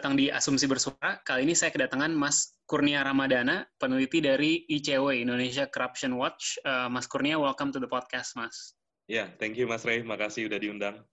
[0.00, 1.20] Datang di Asumsi Bersuara.
[1.28, 6.56] Kali ini saya kedatangan Mas Kurnia Ramadana, peneliti dari ICW, Indonesia Corruption Watch.
[6.64, 8.72] Uh, Mas Kurnia, welcome to the podcast, Mas.
[9.12, 10.00] Ya, yeah, thank you Mas Ray.
[10.00, 11.04] Makasih udah diundang.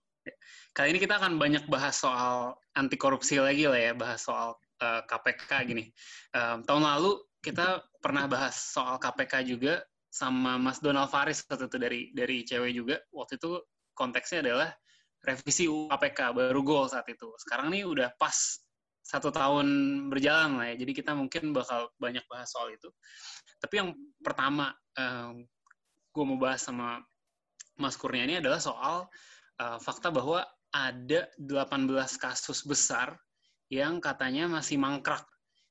[0.72, 4.84] Kali ini kita akan banyak bahas soal anti korupsi lagi lah ya, bahas soal uh,
[4.88, 5.84] eh, KPK gini.
[6.32, 11.76] Um, tahun lalu kita pernah bahas soal KPK juga sama Mas Donald Faris waktu itu
[11.76, 12.96] dari dari ICW juga.
[13.12, 13.60] Waktu itu
[13.92, 14.72] konteksnya adalah
[15.20, 17.28] revisi UU KPK baru goal saat itu.
[17.36, 18.64] Sekarang nih udah pas
[19.08, 19.66] satu tahun
[20.12, 20.84] berjalan lah ya.
[20.84, 22.92] Jadi kita mungkin bakal banyak bahas soal itu.
[23.56, 23.88] Tapi yang
[24.20, 24.68] pertama
[25.00, 25.48] um,
[26.12, 27.00] gue mau bahas sama
[27.80, 29.08] Mas Kurnia ini adalah soal
[29.64, 31.88] uh, fakta bahwa ada 18
[32.20, 33.16] kasus besar
[33.72, 35.24] yang katanya masih mangkrak.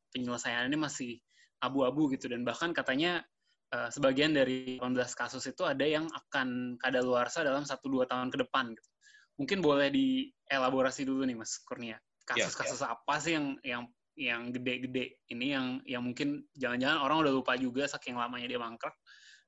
[0.10, 1.22] Penyelesaiannya masih
[1.62, 2.26] abu-abu gitu.
[2.34, 3.22] Dan bahkan katanya
[3.70, 8.74] uh, sebagian dari 18 kasus itu ada yang akan kadaluarsa dalam 1-2 tahun ke depan
[8.74, 8.90] gitu
[9.38, 12.02] mungkin boleh dielaborasi dulu nih Mas Kurnia.
[12.28, 12.96] Kasus-kasus yeah, yeah.
[13.00, 13.84] apa sih yang yang
[14.18, 18.98] yang gede-gede ini yang yang mungkin jangan-jangan orang udah lupa juga saking lamanya dia mangkrak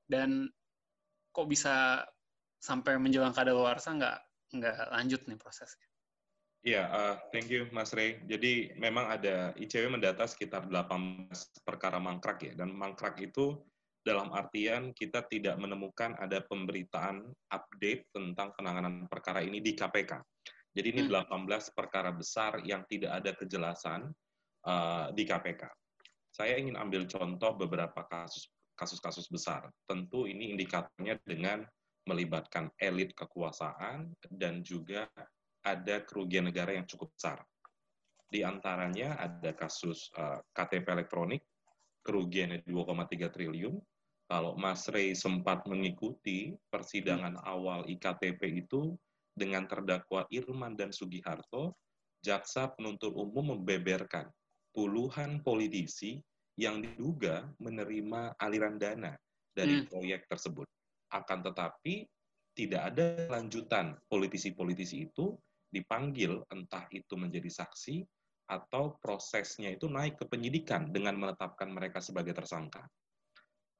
[0.05, 0.45] dan
[1.33, 2.05] kok bisa
[2.61, 4.17] sampai menjelang kadaluarsa nggak
[4.55, 5.87] nggak lanjut nih prosesnya.
[6.59, 8.19] Iya, yeah, uh, thank you Mas Ray.
[8.27, 11.31] Jadi memang ada ICW mendata sekitar 18
[11.63, 13.55] perkara mangkrak ya, dan mangkrak itu
[14.03, 20.19] dalam artian kita tidak menemukan ada pemberitaan update tentang penanganan perkara ini di KPK.
[20.73, 21.73] Jadi ini 18 hmm.
[21.73, 24.09] perkara besar yang tidak ada kejelasan
[24.69, 25.65] uh, di KPK.
[26.29, 28.47] Saya ingin ambil contoh beberapa kasus
[28.79, 29.67] kasus-kasus besar.
[29.83, 31.67] Tentu ini indikatornya dengan
[32.07, 35.03] melibatkan elit kekuasaan dan juga
[35.67, 37.43] ada kerugian negara yang cukup besar.
[38.31, 41.43] Di antaranya ada kasus uh, KTP elektronik
[42.07, 43.75] kerugiannya 2,3 triliun.
[44.29, 47.45] Kalau Mas Ray sempat mengikuti persidangan hmm.
[47.49, 48.95] awal IKTP itu
[49.39, 51.79] dengan terdakwa Irman dan Sugiharto,
[52.19, 54.27] jaksa penuntut umum membeberkan
[54.75, 56.19] puluhan politisi
[56.59, 59.15] yang diduga menerima aliran dana
[59.55, 59.87] dari hmm.
[59.87, 60.67] proyek tersebut.
[61.15, 62.03] Akan tetapi
[62.51, 65.31] tidak ada lanjutan politisi-politisi itu
[65.71, 68.03] dipanggil entah itu menjadi saksi
[68.49, 72.83] atau prosesnya itu naik ke penyidikan dengan menetapkan mereka sebagai tersangka.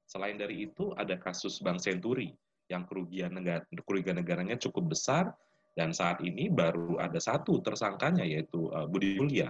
[0.05, 2.33] Selain dari itu, ada kasus Bank Senturi
[2.69, 5.33] yang kerugian negara, kerugian negaranya cukup besar
[5.77, 9.49] dan saat ini baru ada satu tersangkanya yaitu uh, Budi Yulia.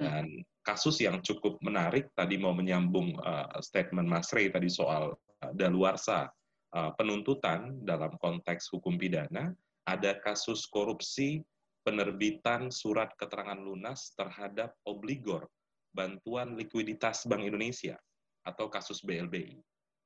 [0.00, 5.52] Dan kasus yang cukup menarik tadi mau menyambung uh, statement Mas Ray tadi soal uh,
[5.52, 6.32] daluarsa
[6.72, 9.52] uh, penuntutan dalam konteks hukum pidana,
[9.84, 11.44] ada kasus korupsi
[11.84, 15.48] penerbitan surat keterangan lunas terhadap obligor
[15.90, 17.98] bantuan likuiditas Bank Indonesia
[18.46, 19.58] atau kasus BLBI.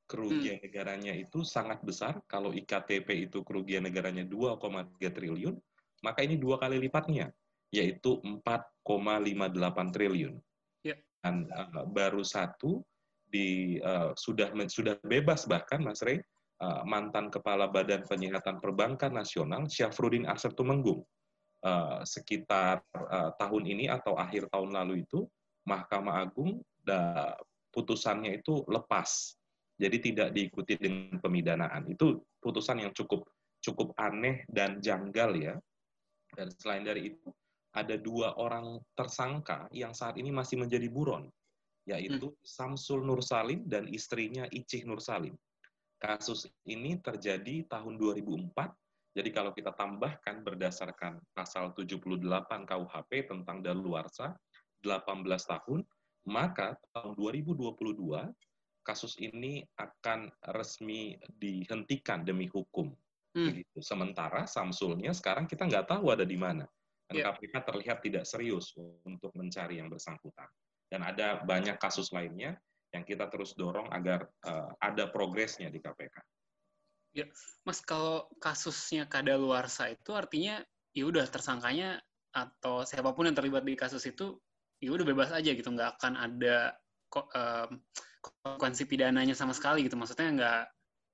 [0.04, 0.65] Kerugian hmm.
[0.69, 2.20] negaranya itu sangat besar.
[2.28, 5.56] Kalau IKTP itu kerugian negaranya 2,3 triliun,
[6.04, 7.32] maka ini dua kali lipatnya,
[7.72, 10.34] yaitu 4,58 triliun.
[10.84, 11.00] Yeah.
[11.25, 12.84] Dan uh, baru satu
[13.25, 16.21] di uh, sudah sudah bebas bahkan Mas Rey
[16.60, 21.03] uh, mantan kepala Badan Penyihatan Perbankan Nasional Syafruddin Arser Tumenggung
[21.65, 25.25] uh, sekitar uh, tahun ini atau akhir tahun lalu itu
[25.65, 27.32] Mahkamah Agung da,
[27.72, 29.34] putusannya itu lepas.
[29.75, 31.91] Jadi tidak diikuti dengan pemidanaan.
[31.91, 33.27] Itu putusan yang cukup
[33.65, 35.55] cukup aneh dan janggal ya.
[36.35, 37.29] Dan selain dari itu
[37.75, 41.27] ada dua orang tersangka yang saat ini masih menjadi buron,
[41.91, 42.39] yaitu hmm.
[42.47, 45.34] Samsul Nursalim dan istrinya Icih Nursalim.
[45.99, 48.55] Kasus ini terjadi tahun 2004
[49.15, 52.19] jadi kalau kita tambahkan berdasarkan pasal 78
[52.67, 54.34] KUHP tentang daluarsa
[54.83, 55.87] 18 tahun,
[56.27, 57.95] maka tahun 2022
[58.84, 62.92] kasus ini akan resmi dihentikan demi hukum.
[63.34, 63.65] Hmm.
[63.83, 66.69] Sementara Samsulnya sekarang kita nggak tahu ada di mana.
[67.10, 67.34] Dan yeah.
[67.34, 68.71] KPK terlihat tidak serius
[69.04, 70.47] untuk mencari yang bersangkutan.
[70.86, 72.54] Dan ada banyak kasus lainnya
[72.95, 76.15] yang kita terus dorong agar uh, ada progresnya di KPK.
[77.15, 77.27] Ya,
[77.66, 80.63] Mas kalau kasusnya kadaluarsa itu artinya
[80.95, 81.98] ya udah tersangkanya
[82.34, 84.39] atau siapa pun yang terlibat di kasus itu
[84.83, 86.75] ya udah bebas aja gitu, nggak akan ada
[87.10, 87.78] kok um,
[88.24, 90.00] konsekuensi pidananya sama sekali gitu.
[90.00, 90.60] Maksudnya nggak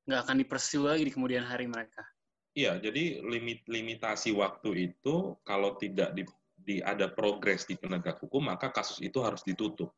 [0.07, 2.07] nggak akan dipersiu lagi di kemudian hari mereka.
[2.55, 6.27] Iya, jadi limit limitasi waktu itu kalau tidak di,
[6.59, 9.91] di ada progres di penegak hukum maka kasus itu harus ditutup.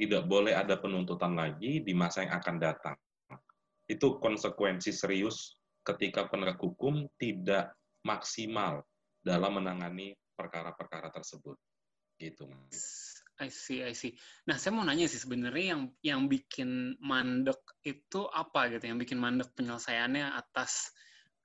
[0.00, 2.96] tidak boleh ada penuntutan lagi di masa yang akan datang.
[3.84, 8.80] Itu konsekuensi serius ketika penegak hukum tidak maksimal
[9.20, 11.52] dalam menangani perkara-perkara tersebut.
[12.16, 12.48] Gitu.
[13.40, 14.12] I see, I see.
[14.46, 18.84] Nah, saya mau nanya sih sebenarnya yang yang bikin mandek itu apa gitu?
[18.92, 20.92] Yang bikin mandek penyelesaiannya atas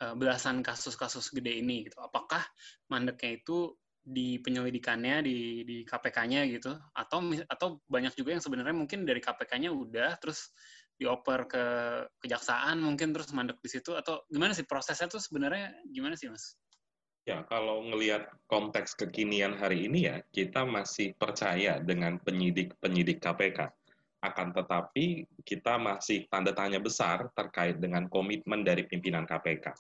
[0.04, 2.04] uh, belasan kasus-kasus gede ini gitu.
[2.04, 2.44] Apakah
[2.92, 9.02] mandeknya itu di penyelidikannya di di KPK-nya gitu atau atau banyak juga yang sebenarnya mungkin
[9.02, 10.54] dari KPK-nya udah terus
[10.96, 11.64] dioper ke
[12.22, 16.54] kejaksaan mungkin terus mandek di situ atau gimana sih prosesnya tuh sebenarnya gimana sih Mas?
[17.26, 23.66] Ya, kalau ngelihat konteks kekinian hari ini ya, kita masih percaya dengan penyidik-penyidik KPK.
[24.22, 29.74] Akan tetapi, kita masih tanda tanya besar terkait dengan komitmen dari pimpinan KPK.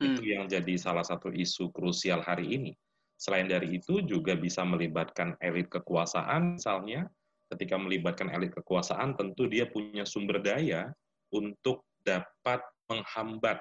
[0.00, 0.16] Hmm.
[0.16, 2.72] Itu yang jadi salah satu isu krusial hari ini.
[3.20, 7.04] Selain dari itu, juga bisa melibatkan elit kekuasaan, misalnya,
[7.52, 10.88] ketika melibatkan elit kekuasaan, tentu dia punya sumber daya
[11.36, 13.60] untuk dapat menghambat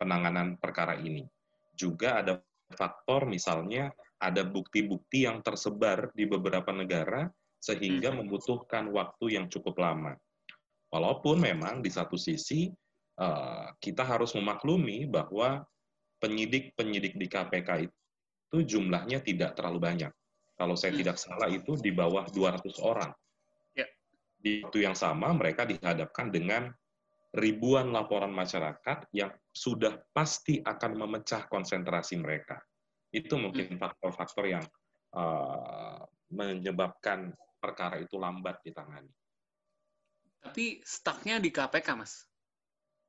[0.00, 1.28] penanganan perkara ini.
[1.76, 2.40] Juga ada
[2.74, 3.90] faktor misalnya
[4.20, 7.28] ada bukti-bukti yang tersebar di beberapa negara
[7.60, 8.24] sehingga hmm.
[8.24, 10.12] membutuhkan waktu yang cukup lama.
[10.92, 12.70] Walaupun memang di satu sisi
[13.18, 15.64] uh, kita harus memaklumi bahwa
[16.20, 20.12] penyidik-penyidik di KPK itu jumlahnya tidak terlalu banyak.
[20.54, 21.00] Kalau saya hmm.
[21.02, 23.10] tidak salah itu di bawah 200 orang.
[23.74, 23.90] Yeah.
[24.38, 26.70] Di waktu yang sama mereka dihadapkan dengan
[27.34, 32.58] ribuan laporan masyarakat yang sudah pasti akan memecah konsentrasi mereka.
[33.14, 33.78] Itu mungkin hmm.
[33.78, 34.64] faktor-faktor yang
[35.14, 36.02] uh,
[36.34, 37.30] menyebabkan
[37.62, 39.14] perkara itu lambat ditangani.
[40.42, 42.26] Tapi stucknya di KPK, Mas?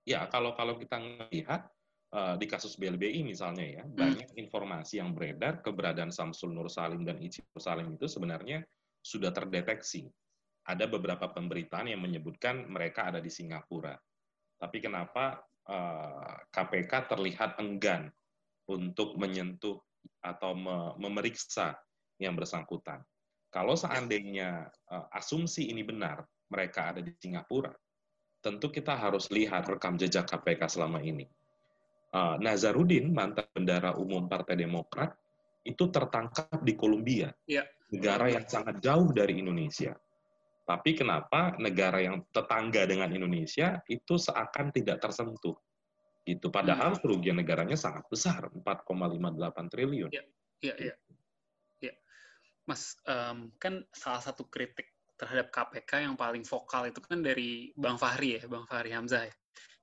[0.06, 1.65] Ya, kalau kalau kita melihat
[2.13, 3.97] uh, di kasus BLBI misalnya ya, hmm.
[3.97, 8.62] banyak informasi yang beredar keberadaan Samsul Nur Salim dan Ici Nur Salim itu sebenarnya
[9.01, 10.06] sudah terdeteksi.
[10.65, 13.94] Ada beberapa pemberitaan yang menyebutkan mereka ada di Singapura.
[14.57, 15.55] Tapi kenapa eh,
[16.53, 18.13] KPK terlihat enggan
[18.69, 19.81] untuk menyentuh
[20.21, 21.77] atau me memeriksa
[22.21, 23.01] yang bersangkutan?
[23.56, 27.71] Kalau seandainya uh, asumsi ini benar, mereka ada di Singapura,
[28.44, 31.23] tentu kita harus lihat rekam jejak KPK selama ini.
[32.11, 35.15] Uh, Nazarudin, mantan bendara umum Partai Demokrat,
[35.63, 37.63] itu tertangkap di Kolombia, ya.
[37.89, 39.95] negara yang sangat jauh dari Indonesia.
[40.65, 45.53] Tapi kenapa negara yang tetangga dengan Indonesia itu seakan tidak tersentuh?
[46.25, 46.50] Gitu.
[46.50, 47.01] Padahal hmm.
[47.06, 50.09] kerugian negaranya sangat besar, 4,58 triliun.
[50.09, 50.25] Iya,
[50.65, 50.95] iya, iya.
[51.85, 51.94] Ya.
[52.65, 58.01] Mas, um, kan salah satu kritik terhadap KPK yang paling vokal itu kan dari Bang
[58.01, 59.35] Fahri ya, Bang Fahri Hamzah ya.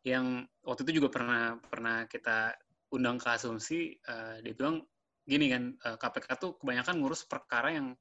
[0.03, 2.59] Yang waktu itu juga pernah pernah kita
[2.91, 4.83] undang ke asumsi, uh, dia bilang
[5.23, 7.95] gini kan, uh, eh, KPK tuh kebanyakan ngurus perkara yang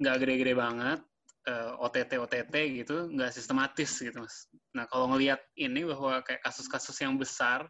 [0.00, 1.00] nggak gede-gede banget,
[1.46, 2.54] uh, eh, OTT OTT
[2.84, 4.50] gitu nggak sistematis gitu mas.
[4.76, 7.64] Nah kalau ngelihat ini bahwa kayak kasus-kasus yang besar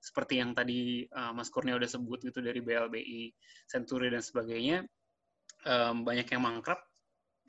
[0.00, 3.36] seperti yang tadi uh, Mas Kurnia udah sebut gitu dari BLBI,
[3.68, 4.88] Century dan sebagainya
[5.68, 6.80] um, banyak yang mangkrap.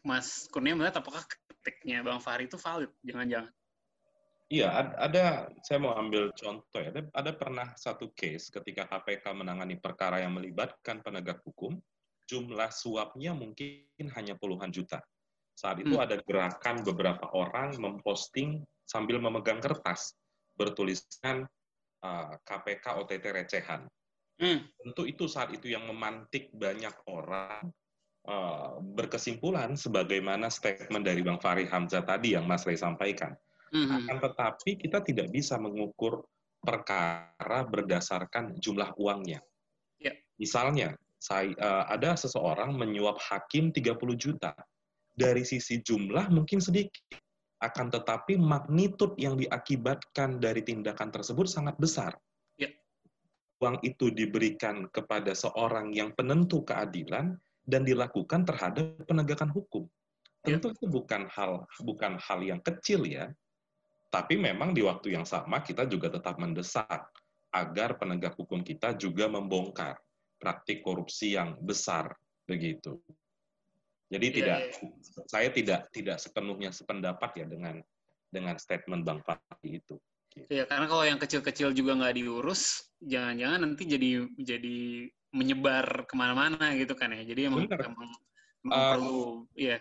[0.03, 2.91] Mas Kurnia melihat apakah kritiknya Bang Fahri itu valid?
[3.07, 3.53] Jangan-jangan?
[4.51, 4.67] Iya,
[4.99, 5.47] ada.
[5.63, 6.91] Saya mau ambil contoh ya.
[6.91, 11.79] Ada, ada pernah satu case ketika KPK menangani perkara yang melibatkan penegak hukum,
[12.27, 14.99] jumlah suapnya mungkin hanya puluhan juta.
[15.61, 16.05] Saat itu hmm.
[16.09, 20.17] ada gerakan beberapa orang memposting sambil memegang kertas
[20.57, 21.45] bertuliskan
[22.01, 23.85] uh, KPK OTT recehan.
[24.41, 24.65] Hmm.
[24.81, 27.69] Tentu itu saat itu yang memantik banyak orang
[28.25, 33.37] uh, berkesimpulan sebagaimana statement dari Bang Fahri Hamzah tadi yang Mas Ray sampaikan.
[33.69, 34.01] Hmm.
[34.01, 36.25] Akan tetapi kita tidak bisa mengukur
[36.57, 39.45] perkara berdasarkan jumlah uangnya.
[40.01, 40.17] Yeah.
[40.41, 44.57] Misalnya, saya, uh, ada seseorang menyuap hakim 30 juta
[45.21, 47.21] dari sisi jumlah mungkin sedikit,
[47.61, 52.17] akan tetapi magnitud yang diakibatkan dari tindakan tersebut sangat besar.
[52.57, 52.73] Ya.
[53.61, 57.37] Uang itu diberikan kepada seorang yang penentu keadilan
[57.69, 59.85] dan dilakukan terhadap penegakan hukum.
[60.41, 60.57] Ya.
[60.57, 63.29] Tentu itu bukan hal bukan hal yang kecil ya.
[64.09, 67.05] Tapi memang di waktu yang sama kita juga tetap mendesak
[67.53, 70.01] agar penegak hukum kita juga membongkar
[70.41, 72.17] praktik korupsi yang besar
[72.49, 72.97] begitu.
[74.11, 75.23] Jadi yeah, tidak yeah.
[75.31, 77.79] saya tidak tidak sepenuhnya sependapat ya dengan
[78.27, 79.95] dengan statement Bang Fahri itu.
[80.31, 80.47] Gitu.
[80.47, 86.75] Ya karena kalau yang kecil-kecil juga nggak diurus, jangan-jangan nanti jadi jadi menyebar ke mana-mana
[86.75, 87.23] gitu kan ya.
[87.23, 88.11] Jadi emang, emang,
[88.63, 89.23] emang uh, perlu
[89.55, 89.79] ya.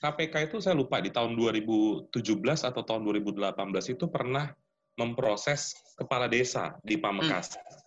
[0.00, 2.10] KPK itu saya lupa di tahun 2017
[2.42, 4.50] atau tahun 2018 itu pernah
[4.98, 7.60] memproses kepala desa di Pamekasan.
[7.60, 7.79] Hmm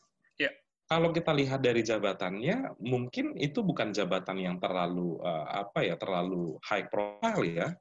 [0.83, 6.59] kalau kita lihat dari jabatannya, mungkin itu bukan jabatan yang terlalu uh, apa ya, terlalu
[6.67, 7.71] high profile ya.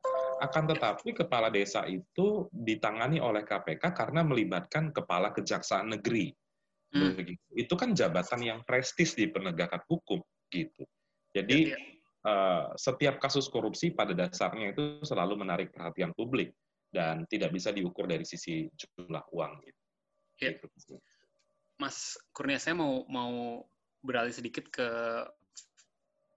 [0.42, 6.34] Akan tetapi kepala desa itu ditangani oleh KPK karena melibatkan kepala kejaksaan negeri.
[6.92, 7.16] Hmm.
[7.54, 10.20] Itu kan jabatan yang prestis di penegakan hukum
[10.52, 10.84] gitu.
[11.32, 11.90] Jadi ya, ya.
[12.22, 16.54] Uh, setiap kasus korupsi pada dasarnya itu selalu menarik perhatian publik
[16.92, 19.52] dan tidak bisa diukur dari sisi jumlah uang.
[19.58, 19.80] Gitu.
[20.38, 20.50] Ya.
[20.54, 20.96] Gitu.
[21.82, 23.66] Mas Kurnia, saya mau mau
[24.06, 24.86] beralih sedikit ke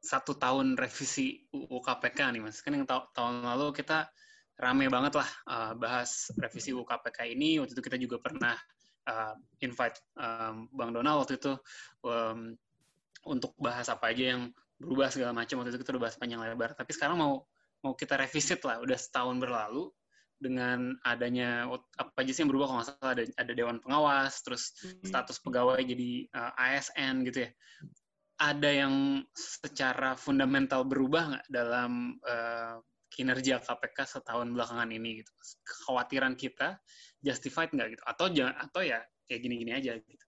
[0.02, 2.62] satu tahun revisi UU KPK nih mas.
[2.66, 4.10] Kan yang ta tahun lalu kita
[4.58, 7.62] rame banget lah uh, bahas revisi UU KPK ini.
[7.62, 8.54] Waktu itu kita juga pernah
[9.10, 11.54] uh, invite um, Bang Donald waktu itu
[12.06, 12.54] um,
[13.26, 15.62] untuk bahas apa aja yang berubah segala macam.
[15.62, 16.78] Waktu itu kita udah bahas panjang lebar.
[16.78, 17.46] Tapi sekarang mau
[17.82, 18.78] mau kita revisit lah.
[18.82, 19.90] Udah setahun berlalu
[20.40, 21.66] dengan adanya
[22.00, 22.68] apa aja sih yang berubah?
[22.68, 25.08] Kalau nggak salah ada ada dewan pengawas terus hmm.
[25.08, 27.52] status pegawai jadi uh, ASN gitu ya.
[28.36, 35.32] Ada yang secara fundamental berubah nggak dalam uh, kinerja KPK setahun belakangan ini gitu?
[35.64, 36.78] Kekhawatiran kita
[37.24, 38.04] justified nggak gitu?
[38.04, 40.26] Atau jangan atau ya kayak gini-gini aja gitu.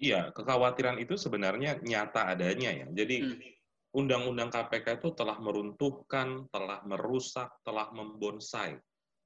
[0.00, 2.86] Iya kekhawatiran itu sebenarnya nyata adanya ya.
[2.90, 3.60] Jadi hmm.
[3.90, 8.78] Undang-undang KPK itu telah meruntuhkan, telah merusak, telah membonsai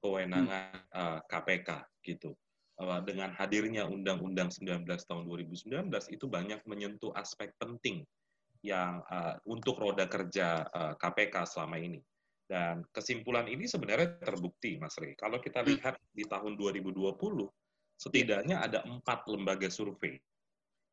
[0.05, 0.93] kewenangan hmm.
[0.93, 1.69] uh, eh, KPK
[2.05, 2.37] gitu.
[2.77, 8.05] Uh, dengan hadirnya Undang-Undang 19 tahun 2019 itu banyak menyentuh aspek penting
[8.61, 11.97] yang uh, untuk roda kerja uh, KPK selama ini.
[12.45, 15.17] Dan kesimpulan ini sebenarnya terbukti, Mas Rey.
[15.17, 15.67] Kalau kita hmm.
[15.73, 17.17] lihat di tahun 2020,
[17.97, 20.21] setidaknya ada empat lembaga survei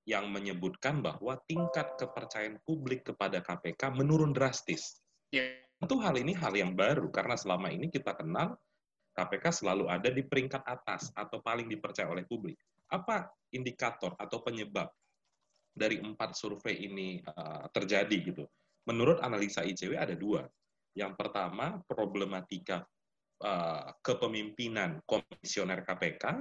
[0.09, 4.99] yang menyebutkan bahwa tingkat kepercayaan publik kepada KPK menurun drastis.
[5.31, 5.63] Yeah.
[5.79, 8.55] Tentu hal ini hal yang baru karena selama ini kita kenal
[9.13, 12.57] KPK selalu ada di peringkat atas atau paling dipercaya oleh publik.
[12.89, 14.89] Apa indikator atau penyebab
[15.73, 18.45] dari empat survei ini uh, terjadi gitu?
[18.89, 20.45] Menurut analisa ICW ada dua.
[20.93, 22.85] Yang pertama problematika
[23.45, 26.41] uh, kepemimpinan komisioner KPK.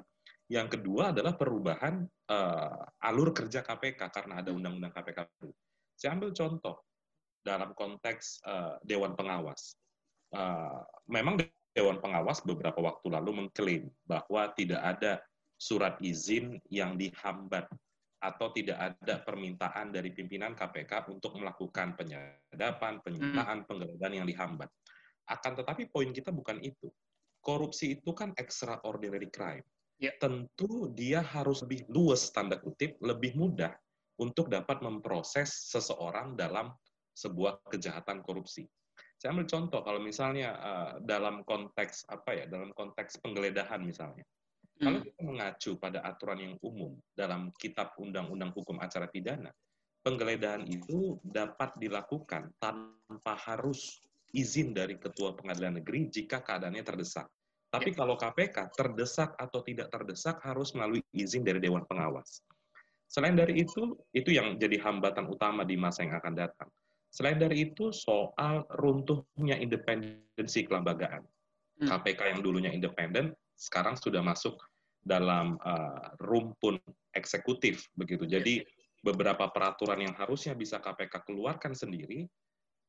[0.52, 5.52] Yang kedua adalah perubahan uh, alur kerja KPK karena ada undang-undang KPK baru.
[5.96, 6.76] Saya ambil contoh
[7.40, 9.80] dalam konteks uh, Dewan Pengawas.
[10.32, 11.40] Uh, memang
[11.72, 15.24] Dewan Pengawas beberapa waktu lalu mengklaim bahwa tidak ada
[15.56, 17.70] surat izin yang dihambat
[18.22, 23.68] atau tidak ada permintaan dari pimpinan KPK untuk melakukan penyadapan, penyitaan, hmm.
[23.68, 24.70] penggeledahan yang dihambat.
[25.26, 26.90] Akan tetapi poin kita bukan itu.
[27.42, 29.66] Korupsi itu kan extraordinary crime.
[29.98, 30.14] Yeah.
[30.22, 33.74] Tentu dia harus lebih luas, tanda kutip, lebih mudah
[34.22, 36.70] untuk dapat memproses seseorang dalam
[37.18, 38.70] sebuah kejahatan korupsi.
[39.22, 44.26] Saya ambil contoh kalau misalnya uh, dalam konteks apa ya, dalam konteks penggeledahan misalnya.
[44.82, 44.82] Hmm.
[44.82, 49.54] Kalau kita mengacu pada aturan yang umum dalam Kitab Undang-Undang Hukum Acara Pidana,
[50.02, 54.02] penggeledahan itu dapat dilakukan tanpa harus
[54.34, 57.30] izin dari Ketua Pengadilan Negeri jika keadaannya terdesak.
[57.70, 58.02] Tapi ya.
[58.02, 62.42] kalau KPK terdesak atau tidak terdesak harus melalui izin dari Dewan Pengawas.
[63.06, 66.74] Selain dari itu, itu yang jadi hambatan utama di masa yang akan datang.
[67.12, 71.28] Selain dari itu, soal runtuhnya independensi kelembagaan.
[71.84, 71.88] Hmm.
[71.92, 74.56] KPK yang dulunya independen, sekarang sudah masuk
[75.04, 76.80] dalam uh, rumpun
[77.12, 78.24] eksekutif begitu.
[78.24, 78.64] Jadi
[79.04, 82.30] beberapa peraturan yang harusnya bisa KPK keluarkan sendiri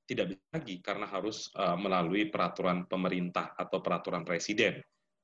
[0.04, 4.78] tidak bisa lagi karena harus uh, melalui peraturan pemerintah atau peraturan presiden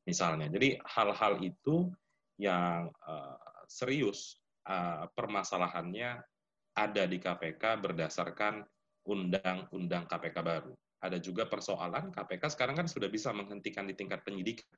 [0.09, 0.49] misalnya.
[0.49, 1.93] Jadi hal-hal itu
[2.41, 3.37] yang uh,
[3.69, 6.25] serius uh, permasalahannya
[6.73, 8.65] ada di KPK berdasarkan
[9.09, 10.77] undang-undang KPK baru.
[11.01, 14.69] Ada juga persoalan KPK sekarang kan sudah bisa menghentikan di tingkat penyidikan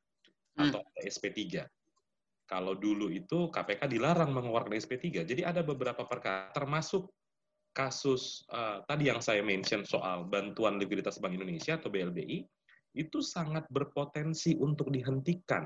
[0.56, 0.70] hmm.
[0.70, 1.66] atau SP3.
[2.46, 5.26] Kalau dulu itu KPK dilarang mengeluarkan SP3.
[5.26, 7.10] Jadi ada beberapa perkara termasuk
[7.70, 12.42] kasus uh, tadi yang saya mention soal bantuan likuiditas Bank Indonesia atau BLBI
[12.98, 15.62] itu sangat berpotensi untuk dihentikan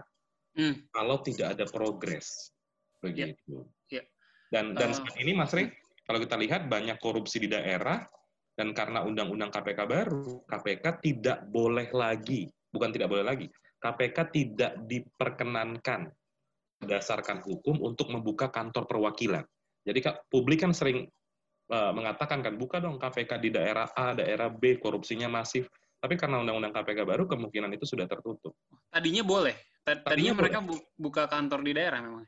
[0.60, 0.92] hmm.
[0.92, 2.52] kalau tidak ada progres
[3.00, 3.64] begitu.
[3.88, 4.04] Yeah.
[4.04, 4.06] Yeah.
[4.52, 5.72] Dan dan uh, ini Mas Rey,
[6.04, 8.04] kalau kita lihat banyak korupsi di daerah
[8.54, 13.46] dan karena undang-undang KPK baru, KPK tidak boleh lagi, bukan tidak boleh lagi,
[13.82, 16.08] KPK tidak diperkenankan
[16.78, 19.42] berdasarkan hukum untuk membuka kantor perwakilan.
[19.84, 21.04] Jadi publik kan sering
[21.72, 25.68] uh, mengatakan kan, buka dong KPK di daerah A, daerah B, korupsinya masif.
[26.00, 28.52] Tapi karena undang-undang KPK baru, kemungkinan itu sudah tertutup.
[28.92, 29.56] Tadinya boleh?
[29.84, 30.84] Tadinya, Tadinya mereka boleh.
[30.96, 32.24] buka kantor di daerah memang?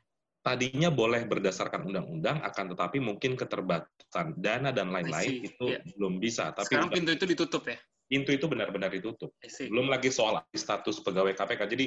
[0.47, 5.83] Tadinya boleh berdasarkan undang-undang, akan tetapi mungkin keterbatasan dana dan lain-lain itu yeah.
[5.99, 6.55] belum bisa.
[6.55, 7.75] Tapi Sekarang pintu itu ditutup ya?
[8.07, 9.35] Pintu itu benar-benar ditutup.
[9.43, 11.61] Belum lagi soal status pegawai KPK.
[11.67, 11.85] Jadi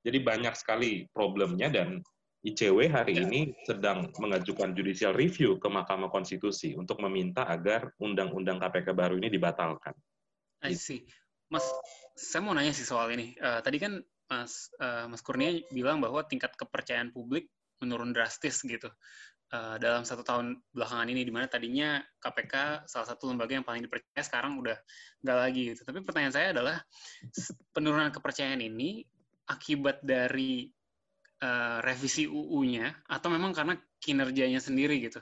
[0.00, 2.00] jadi banyak sekali problemnya dan
[2.48, 3.28] ICW hari yeah.
[3.28, 9.28] ini sedang mengajukan judicial review ke Mahkamah Konstitusi untuk meminta agar undang-undang KPK baru ini
[9.28, 9.92] dibatalkan.
[10.64, 11.04] I see.
[11.52, 11.68] Mas,
[12.16, 13.36] saya mau nanya sih soal ini.
[13.36, 14.00] Uh, tadi kan
[14.32, 18.88] Mas uh, Mas Kurnia bilang bahwa tingkat kepercayaan publik menurun drastis gitu
[19.54, 23.84] uh, dalam satu tahun belakangan ini, di mana tadinya KPK salah satu lembaga yang paling
[23.84, 24.76] dipercaya sekarang udah
[25.24, 25.82] nggak lagi gitu.
[25.84, 26.76] Tapi pertanyaan saya adalah
[27.74, 29.04] penurunan kepercayaan ini
[29.48, 30.68] akibat dari
[31.40, 35.20] uh, revisi UU-nya atau memang karena kinerjanya sendiri gitu?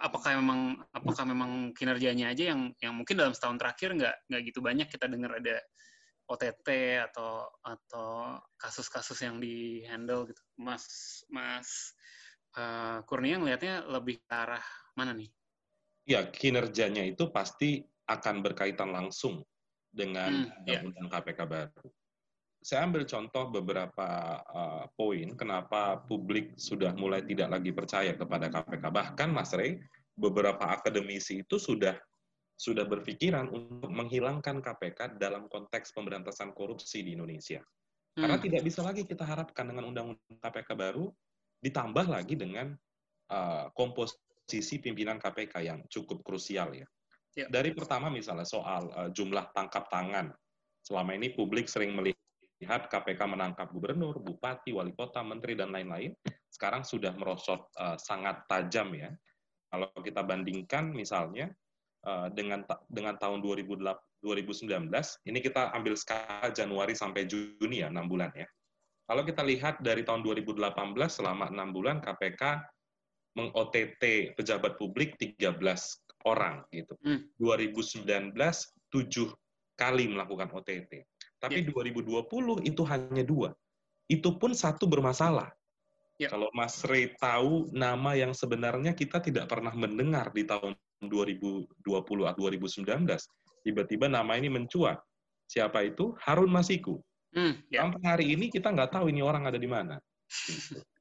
[0.00, 4.64] apakah memang apakah memang kinerjanya aja yang yang mungkin dalam setahun terakhir nggak nggak gitu
[4.64, 5.60] banyak kita dengar ada
[6.24, 10.84] OTT atau atau kasus-kasus yang di handle gitu Mas
[11.28, 11.92] Mas
[12.56, 14.64] uh, Kurnia ngelihatnya lebih ke arah
[14.96, 15.28] mana nih?
[16.04, 19.44] Ya kinerjanya itu pasti akan berkaitan langsung
[19.88, 21.14] dengan hmm, undang-undang yeah.
[21.20, 21.88] KPK baru
[22.64, 28.88] saya ambil contoh beberapa uh, poin kenapa publik sudah mulai tidak lagi percaya kepada KPK.
[28.88, 29.76] Bahkan Mas Rey,
[30.16, 31.92] beberapa akademisi itu sudah
[32.54, 37.60] sudah berpikiran untuk menghilangkan KPK dalam konteks pemberantasan korupsi di Indonesia.
[38.14, 38.46] Karena hmm.
[38.46, 41.10] tidak bisa lagi kita harapkan dengan undang-undang KPK baru
[41.58, 42.70] ditambah lagi dengan
[43.34, 46.86] uh, komposisi pimpinan KPK yang cukup krusial ya.
[47.34, 47.46] ya.
[47.50, 50.30] Dari pertama misalnya soal uh, jumlah tangkap tangan.
[50.84, 52.20] Selama ini publik sering melihat
[52.62, 56.14] lihat KPK menangkap gubernur, bupati, wali kota, menteri, dan lain-lain,
[56.48, 59.10] sekarang sudah merosot uh, sangat tajam ya.
[59.68, 61.50] Kalau kita bandingkan misalnya
[62.36, 62.60] dengan
[62.92, 64.88] dengan tahun 2019,
[65.28, 68.48] ini kita ambil skala Januari sampai Juni ya, 6 bulan ya.
[69.04, 70.64] Kalau kita lihat dari tahun 2018
[71.08, 72.64] selama 6 bulan KPK
[73.36, 75.52] meng-OTT pejabat publik 13
[76.24, 76.96] orang gitu.
[77.04, 77.20] Hmm.
[77.36, 81.04] 2019 7 kali melakukan OTT.
[81.42, 81.72] Tapi yeah.
[82.00, 83.52] 2020 itu hanya dua.
[84.08, 85.52] Itu pun satu bermasalah.
[86.16, 86.30] Yeah.
[86.30, 91.68] Kalau Mas Ray tahu nama yang sebenarnya kita tidak pernah mendengar di tahun 2020
[92.30, 92.84] atau 2019,
[93.64, 95.00] tiba-tiba nama ini mencuat.
[95.44, 96.16] Siapa itu?
[96.24, 97.00] Harun Masiku.
[97.34, 97.82] Mm, yeah.
[97.84, 99.98] Sampai hari ini kita nggak tahu ini orang ada di mana.
[100.30, 100.80] Gitu.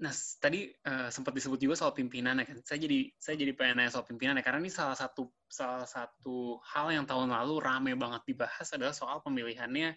[0.00, 2.56] Nah, tadi uh, sempat disebut juga soal pimpinan ya kan.
[2.64, 6.56] Saya jadi saya jadi pengen nanya soal pimpinan ya karena ini salah satu salah satu
[6.72, 9.92] hal yang tahun lalu rame banget dibahas adalah soal pemilihannya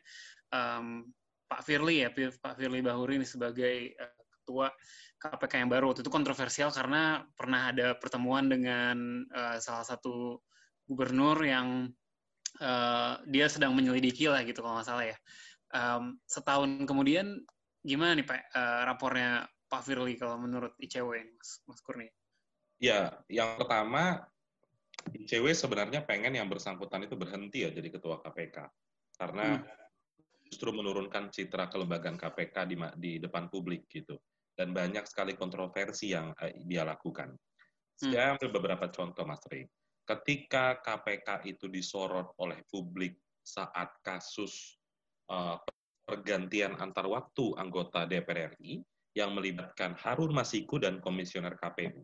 [0.52, 1.08] um,
[1.48, 4.68] Pak Firly ya, Pak Firly Bahuri ini sebagai uh, ketua
[5.24, 5.96] KPK yang baru.
[5.96, 10.44] Waktu itu kontroversial karena pernah ada pertemuan dengan uh, salah satu
[10.84, 11.88] gubernur yang
[12.60, 15.18] uh, dia sedang menyelidiki lah gitu kalau nggak salah ya.
[15.74, 17.40] Um, setahun kemudian
[17.82, 22.12] gimana nih Pak uh, rapornya Pak Firly kalau menurut ICW ini, Mas, Mas Kurni?
[22.78, 24.22] Ya, yang pertama
[25.16, 28.70] ICW sebenarnya pengen yang bersangkutan itu berhenti ya jadi ketua KPK
[29.18, 29.66] karena hmm.
[30.52, 34.20] justru menurunkan citra kelembagaan KPK di, di depan publik gitu
[34.54, 37.34] dan banyak sekali kontroversi yang uh, dia lakukan.
[37.34, 38.12] Hmm.
[38.12, 39.66] Saya ambil beberapa contoh Mas Rey.
[40.04, 44.76] Ketika KPK itu disorot oleh publik saat kasus
[45.32, 45.56] uh,
[46.04, 52.02] pergantian antar waktu anggota DPR RI, yang melibatkan Harun Masiku dan Komisioner KPU.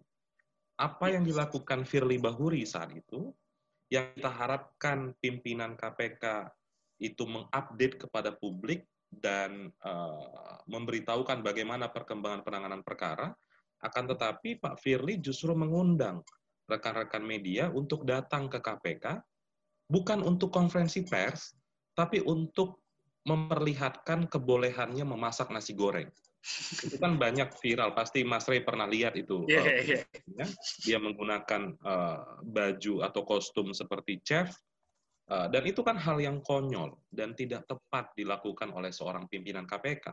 [0.79, 3.33] Apa yang dilakukan Firly Bahuri saat itu,
[3.89, 6.47] yang kita harapkan pimpinan KPK
[7.01, 13.33] itu mengupdate kepada publik dan uh, memberitahukan bagaimana perkembangan penanganan perkara,
[13.81, 16.21] akan tetapi Pak Firly justru mengundang
[16.69, 19.17] rekan-rekan media untuk datang ke KPK,
[19.89, 21.57] bukan untuk konferensi pers,
[21.97, 22.85] tapi untuk
[23.25, 26.07] memperlihatkan kebolehannya memasak nasi goreng
[26.87, 30.03] itu kan banyak viral pasti Mas Ray pernah lihat itu yeah, uh, yeah.
[30.39, 30.47] Ya.
[30.87, 34.55] dia menggunakan uh, baju atau kostum seperti chef
[35.29, 40.09] dan itu kan hal yang konyol dan tidak tepat dilakukan oleh seorang pimpinan KPK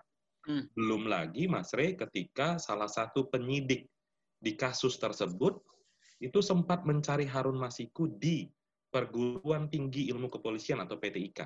[0.48, 0.76] hmm.
[0.76, 3.88] belum lagi Mas Ray ketika salah satu penyidik
[4.36, 5.56] di kasus tersebut
[6.20, 8.48] itu sempat mencari Harun Masiku di
[8.92, 11.40] perguruan tinggi ilmu kepolisian atau PTIK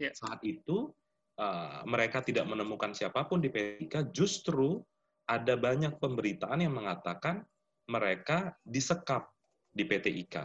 [0.00, 0.12] yeah.
[0.12, 0.92] saat itu
[1.32, 4.84] Eh, mereka tidak menemukan siapa pun di PTIK, justru
[5.24, 7.40] ada banyak pemberitaan yang mengatakan
[7.88, 9.32] mereka disekap
[9.72, 10.44] di PTIK.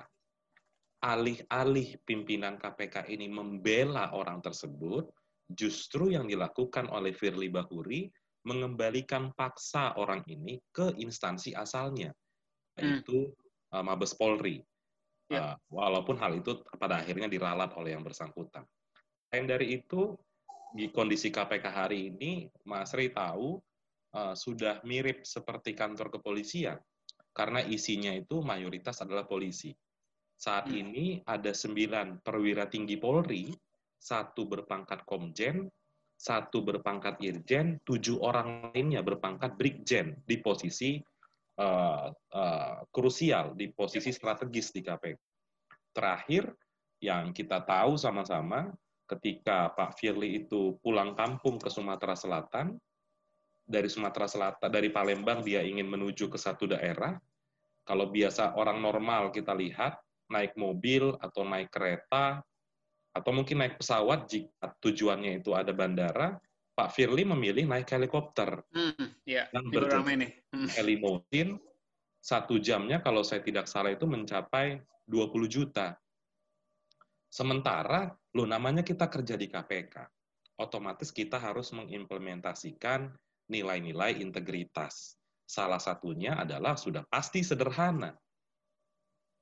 [0.98, 5.06] Alih-alih pimpinan KPK ini membela orang tersebut,
[5.46, 8.10] justru yang dilakukan oleh Firly Bahuri
[8.48, 12.80] mengembalikan paksa orang ini ke instansi asalnya, hmm.
[12.82, 13.84] yaitu hmm.
[13.84, 14.64] Mabes Polri.
[15.28, 15.54] Ya.
[15.54, 18.64] Uh, walaupun hal itu pada akhirnya diralat oleh yang bersangkutan.
[19.28, 20.16] Selain dari itu,
[20.72, 23.60] di kondisi KPK hari ini, Mas Ri tahu
[24.16, 26.80] uh, sudah mirip seperti kantor kepolisian
[27.38, 29.70] karena isinya itu mayoritas adalah polisi.
[30.38, 30.78] Saat hmm.
[30.78, 33.50] ini ada sembilan perwira tinggi Polri,
[33.98, 35.66] satu berpangkat Komjen,
[36.14, 41.02] satu berpangkat Irjen, tujuh orang lainnya berpangkat Brigjen di posisi
[41.58, 45.18] uh, uh, krusial, di posisi strategis di KPK.
[45.98, 46.54] terakhir
[47.02, 48.70] yang kita tahu sama-sama
[49.10, 52.78] ketika Pak Firly itu pulang kampung ke Sumatera Selatan,
[53.68, 57.20] dari Sumatera Selatan, dari Palembang dia ingin menuju ke satu daerah,
[57.84, 62.44] kalau biasa orang normal kita lihat, naik mobil atau naik kereta,
[63.16, 66.38] atau mungkin naik pesawat jika tujuannya itu ada bandara,
[66.78, 68.62] Pak Firly memilih naik helikopter.
[68.70, 70.70] Hmm, ya, yang berjalan hmm.
[70.78, 71.58] helimosin,
[72.22, 74.78] satu jamnya kalau saya tidak salah itu mencapai
[75.10, 75.98] 20 juta.
[77.28, 80.06] Sementara, lo namanya kita kerja di KPK,
[80.62, 83.10] otomatis kita harus mengimplementasikan
[83.50, 85.18] nilai-nilai integritas.
[85.48, 88.12] Salah satunya adalah sudah pasti sederhana.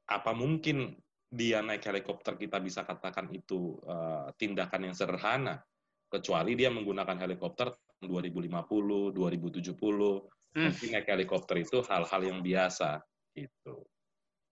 [0.06, 0.94] Apa mungkin
[1.30, 5.60] dia naik helikopter kita bisa katakan itu uh, tindakan yang sederhana,
[6.08, 10.64] kecuali dia menggunakan helikopter 2050, 2070, hmm.
[10.64, 13.02] mungkin naik helikopter itu hal-hal yang biasa
[13.36, 13.84] gitu.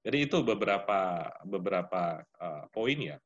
[0.04, 3.18] Jadi itu beberapa beberapa uh, poin ya.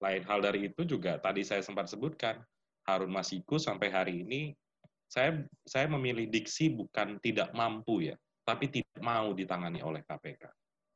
[0.00, 2.40] Lain hal dari itu juga tadi saya sempat sebutkan
[2.88, 4.50] Harun Masiku sampai hari ini
[5.06, 8.16] saya saya memilih diksi bukan tidak mampu ya,
[8.48, 10.42] tapi tidak mau ditangani oleh KPK.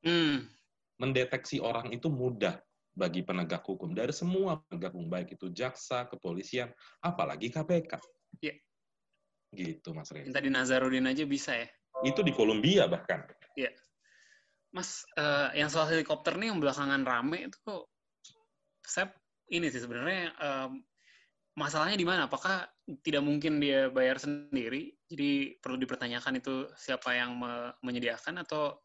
[0.08, 0.48] Hmm.
[0.96, 2.56] Mendeteksi orang itu mudah
[2.96, 6.72] bagi penegak hukum dari semua penegak hukum baik itu jaksa, kepolisian,
[7.04, 8.00] apalagi KPK.
[8.40, 8.56] Yeah
[9.56, 10.28] gitu Mas Rey.
[10.28, 11.68] Tadi Nazarudin aja bisa ya?
[12.04, 13.24] Itu di Kolombia bahkan.
[13.56, 13.72] Iya.
[14.76, 17.88] Mas, uh, yang soal helikopter nih yang belakangan rame itu kok
[18.84, 19.08] saya
[19.48, 20.84] ini sih sebenarnya um,
[21.56, 22.28] masalahnya di mana?
[22.28, 22.68] Apakah
[23.00, 24.92] tidak mungkin dia bayar sendiri?
[25.08, 28.76] Jadi perlu dipertanyakan itu siapa yang me menyediakan atau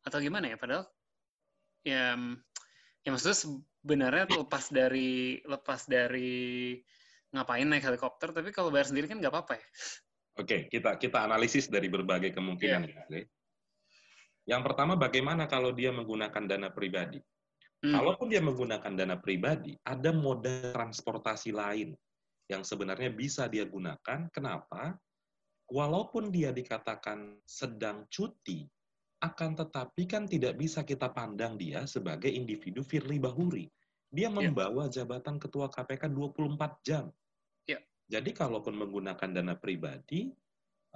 [0.00, 0.56] atau gimana ya?
[0.56, 0.88] Padahal
[1.84, 2.16] ya
[3.04, 6.80] ya maksudnya sebenarnya lepas dari lepas dari
[7.34, 9.66] ngapain naik helikopter, tapi kalau bayar sendiri kan nggak apa-apa ya.
[10.38, 13.06] Oke, kita kita analisis dari berbagai kemungkinan yeah.
[13.10, 13.22] ya.
[14.44, 17.18] Yang pertama, bagaimana kalau dia menggunakan dana pribadi?
[17.80, 17.94] Hmm.
[17.96, 21.96] Kalaupun dia menggunakan dana pribadi, ada moda transportasi lain
[22.48, 24.28] yang sebenarnya bisa dia gunakan.
[24.30, 24.94] Kenapa?
[25.68, 28.68] Walaupun dia dikatakan sedang cuti,
[29.24, 33.66] akan tetapi kan tidak bisa kita pandang dia sebagai individu Firly Bahuri.
[34.12, 34.34] Dia ya.
[34.34, 37.08] membawa jabatan ketua KPK 24 jam.
[38.04, 40.28] Jadi kalaupun menggunakan dana pribadi,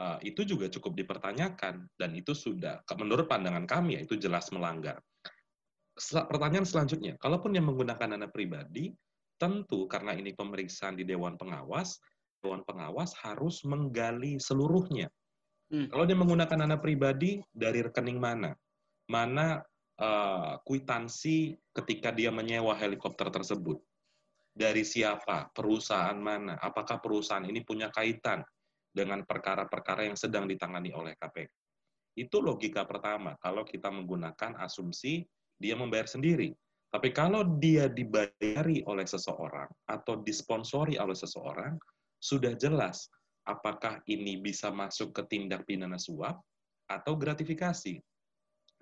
[0.01, 5.01] uh, itu juga cukup dipertanyakan dan itu sudah menurut pandangan kami ya itu jelas melanggar.
[5.99, 8.95] Pertanyaan selanjutnya, kalaupun yang menggunakan dana pribadi,
[9.41, 11.99] tentu karena ini pemeriksaan di Dewan Pengawas,
[12.38, 15.11] Dewan Pengawas harus menggali seluruhnya.
[15.68, 15.87] Hmm.
[15.92, 18.57] Kalau dia menggunakan dana pribadi, dari rekening mana?
[19.09, 19.61] Mana
[20.00, 23.81] uh, kwitansi ketika dia menyewa helikopter tersebut?
[24.59, 28.42] dari siapa, perusahaan mana, apakah perusahaan ini punya kaitan
[28.90, 31.46] dengan perkara-perkara yang sedang ditangani oleh KPK.
[32.18, 35.22] Itu logika pertama, kalau kita menggunakan asumsi
[35.54, 36.50] dia membayar sendiri.
[36.90, 41.78] Tapi kalau dia dibayari oleh seseorang atau disponsori oleh seseorang,
[42.18, 43.07] sudah jelas
[43.48, 46.44] apakah ini bisa masuk ke tindak pidana suap
[46.84, 47.96] atau gratifikasi.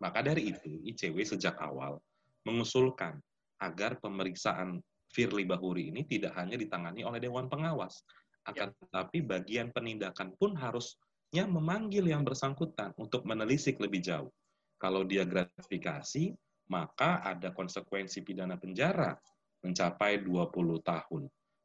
[0.02, 2.02] Maka dari itu, ICW sejak awal
[2.42, 3.16] mengusulkan
[3.62, 4.82] agar pemeriksaan
[5.14, 8.04] Firly Bahuri ini tidak hanya ditangani oleh Dewan Pengawas,
[8.44, 8.76] akan ya.
[8.76, 14.28] tetapi bagian penindakan pun harusnya memanggil yang bersangkutan untuk menelisik lebih jauh.
[14.76, 16.36] Kalau dia gratifikasi,
[16.68, 19.16] maka ada konsekuensi pidana penjara
[19.64, 20.52] mencapai 20
[20.84, 21.22] tahun.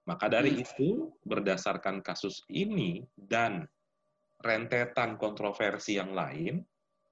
[0.09, 0.63] Maka dari hmm.
[0.65, 0.89] itu,
[1.25, 3.69] berdasarkan kasus ini dan
[4.41, 6.65] rentetan kontroversi yang lain,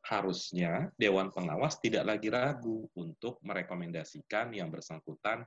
[0.09, 5.45] harusnya Dewan Pengawas tidak lagi ragu untuk merekomendasikan yang bersangkutan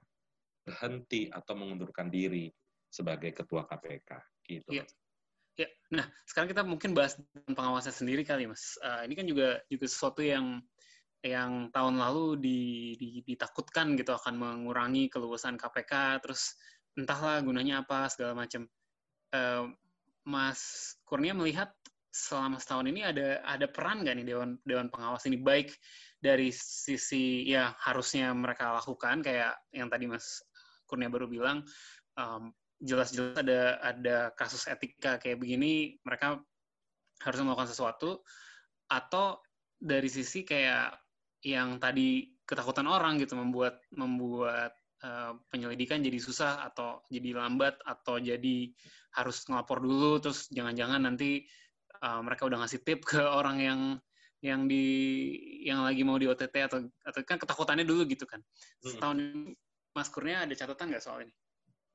[0.62, 2.46] berhenti atau mengundurkan diri
[2.86, 4.10] sebagai ketua KPK
[4.46, 4.70] gitu.
[4.70, 4.86] Ya.
[5.60, 8.80] Ya, nah sekarang kita mungkin bahas pengawasan sendiri kali, mas.
[8.80, 10.64] Uh, ini kan juga juga sesuatu yang
[11.20, 12.60] yang tahun lalu di,
[12.96, 16.56] di, ditakutkan gitu akan mengurangi keluasan KPK, terus
[16.98, 18.68] entahlah gunanya apa segala macam.
[19.32, 19.72] Uh,
[20.22, 21.72] mas Kurnia melihat
[22.12, 25.72] selama setahun ini ada ada peran nggak nih dewan dewan pengawas ini baik
[26.20, 30.44] dari sisi ya harusnya mereka lakukan kayak yang tadi Mas
[30.84, 31.64] Kurnia baru bilang
[32.20, 32.52] um,
[32.84, 36.36] jelas-jelas ada ada kasus etika kayak begini mereka
[37.24, 38.20] harus melakukan sesuatu
[38.92, 39.40] atau
[39.80, 40.92] dari sisi kayak
[41.42, 48.18] yang tadi ketakutan orang gitu membuat membuat uh, penyelidikan jadi susah atau jadi lambat atau
[48.18, 48.72] jadi
[49.18, 51.44] harus ngelapor dulu terus jangan-jangan nanti
[52.00, 53.80] uh, mereka udah ngasih tip ke orang yang
[54.42, 54.86] yang di
[55.62, 58.90] yang lagi mau di OTT atau atau kan ketakutannya dulu gitu kan hmm.
[58.90, 59.18] setahun
[59.92, 61.34] Mas Kurnia ada catatan nggak soal ini?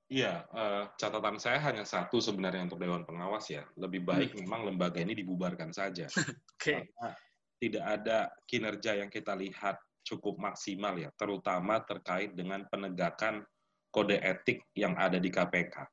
[0.08, 3.68] Iya, uh, catatan saya hanya satu sebenarnya untuk Dewan Pengawas ya.
[3.76, 4.48] Lebih baik hmm.
[4.48, 6.08] memang lembaga ini dibubarkan saja.
[6.56, 6.88] okay.
[6.88, 7.12] Karena
[7.58, 8.18] tidak ada
[8.48, 13.44] kinerja yang kita lihat cukup maksimal ya, terutama terkait dengan penegakan
[13.92, 15.84] kode etik yang ada di KPK.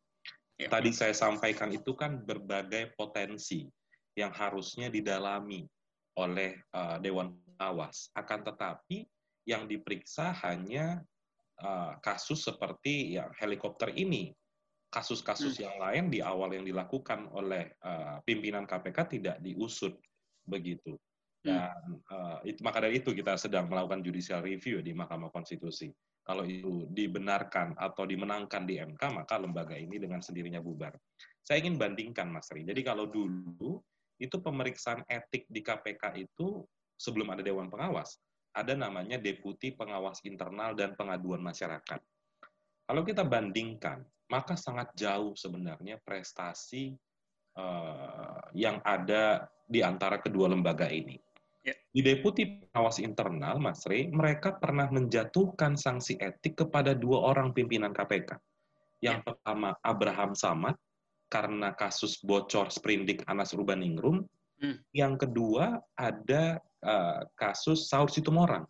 [0.55, 0.71] Ya.
[0.71, 3.67] Tadi saya sampaikan itu kan berbagai potensi
[4.15, 5.67] yang harusnya didalami
[6.15, 8.15] oleh uh, Dewan Pengawas.
[8.15, 9.03] Akan tetapi
[9.51, 11.03] yang diperiksa hanya
[11.59, 14.31] uh, kasus seperti yang helikopter ini.
[14.95, 15.65] Kasus-kasus hmm.
[15.67, 19.99] yang lain di awal yang dilakukan oleh uh, pimpinan KPK tidak diusut
[20.47, 20.95] begitu.
[21.45, 21.53] Hmm.
[21.53, 25.93] Dan uh, itu, maka dari itu kita sedang melakukan judicial review di Mahkamah Konstitusi.
[26.25, 30.97] Kalau itu dibenarkan atau dimenangkan di MK, maka lembaga ini dengan sendirinya bubar.
[31.45, 32.65] Saya ingin bandingkan, Mas Ri.
[32.65, 33.77] Jadi kalau dulu
[34.17, 36.65] itu pemeriksaan etik di KPK itu
[36.97, 38.17] sebelum ada Dewan Pengawas,
[38.57, 42.01] ada namanya Deputi Pengawas Internal dan Pengaduan Masyarakat.
[42.89, 44.01] Kalau kita bandingkan,
[44.33, 46.97] maka sangat jauh sebenarnya prestasi
[47.61, 51.21] uh, yang ada di antara kedua lembaga ini.
[51.65, 51.73] Ya.
[51.97, 57.97] Di Deputi Pengawas Internal, Mas Rey, mereka pernah menjatuhkan sanksi etik kepada dua orang pimpinan
[57.97, 58.37] KPK.
[59.01, 59.25] Yang ya.
[59.25, 60.77] pertama, Abraham Samad,
[61.33, 64.29] karena kasus bocor sprindik Anas Urbaningrum.
[64.61, 64.77] Hmm.
[64.93, 68.69] Yang kedua, ada uh, kasus Saur Situmorang,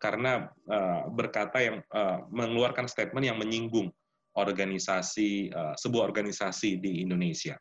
[0.00, 3.92] karena uh, berkata yang uh, mengeluarkan statement yang menyinggung
[4.40, 7.60] organisasi uh, sebuah organisasi di Indonesia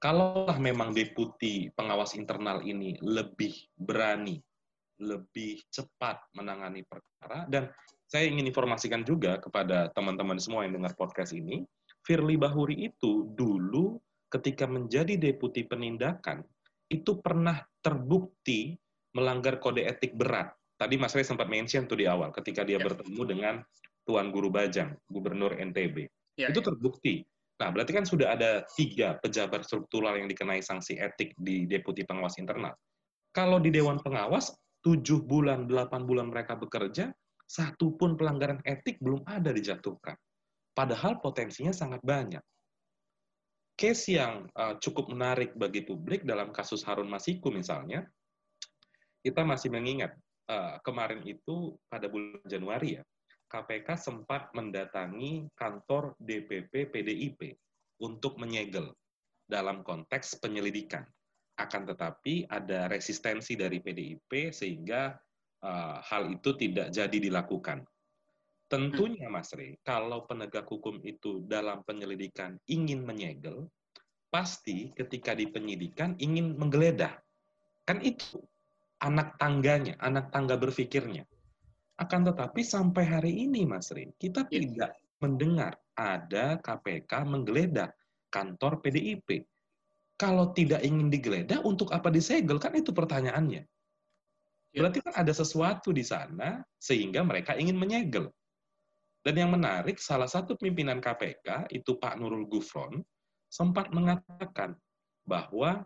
[0.00, 4.40] kalaulah memang deputi pengawas internal ini lebih berani,
[4.96, 7.68] lebih cepat menangani perkara, dan
[8.08, 11.62] saya ingin informasikan juga kepada teman-teman semua yang dengar podcast ini,
[12.02, 14.00] Firly Bahuri itu dulu
[14.32, 16.42] ketika menjadi deputi penindakan,
[16.90, 18.74] itu pernah terbukti
[19.14, 20.50] melanggar kode etik berat.
[20.80, 22.84] Tadi Mas Ray sempat mention tuh di awal, ketika dia ya.
[22.88, 23.54] bertemu dengan
[24.08, 26.08] Tuan Guru Bajang, Gubernur NTB.
[26.40, 26.66] Ya, itu ya.
[26.72, 27.20] terbukti
[27.60, 32.40] Nah, berarti kan sudah ada tiga pejabat struktural yang dikenai sanksi etik di Deputi Pengawas
[32.40, 32.72] Internal.
[33.36, 34.48] Kalau di Dewan Pengawas,
[34.80, 37.12] tujuh bulan, delapan bulan mereka bekerja,
[37.44, 40.16] satu pun pelanggaran etik belum ada dijatuhkan.
[40.72, 42.40] Padahal potensinya sangat banyak.
[43.76, 48.08] Case yang uh, cukup menarik bagi publik dalam kasus Harun Masiku misalnya,
[49.20, 50.16] kita masih mengingat
[50.48, 53.04] uh, kemarin itu pada bulan Januari ya,
[53.50, 57.58] KPK sempat mendatangi kantor DPP PDIP
[57.98, 58.94] untuk menyegel
[59.42, 61.02] dalam konteks penyelidikan.
[61.58, 65.12] Akan tetapi ada resistensi dari PDIP sehingga
[65.66, 67.82] uh, hal itu tidak jadi dilakukan.
[68.70, 73.66] Tentunya Mas Rey, kalau penegak hukum itu dalam penyelidikan ingin menyegel,
[74.30, 77.18] pasti ketika di penyidikan ingin menggeledah.
[77.82, 78.38] Kan itu
[79.02, 81.26] anak tangganya, anak tangga berpikirnya.
[82.00, 84.56] Akan tetapi sampai hari ini, Mas Rin, kita ya.
[84.56, 87.92] tidak mendengar ada KPK menggeledah
[88.32, 89.44] kantor PDIP.
[90.16, 92.56] Kalau tidak ingin digeledah, untuk apa disegel?
[92.56, 93.62] Kan itu pertanyaannya.
[94.72, 94.78] Ya.
[94.80, 98.32] Berarti kan ada sesuatu di sana sehingga mereka ingin menyegel.
[99.20, 103.04] Dan yang menarik, salah satu pimpinan KPK, itu Pak Nurul Gufron,
[103.52, 104.72] sempat mengatakan
[105.28, 105.84] bahwa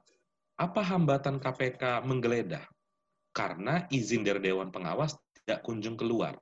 [0.55, 2.62] apa hambatan KPK menggeledah?
[3.35, 6.35] Karena izin dari Dewan Pengawas tidak kunjung keluar.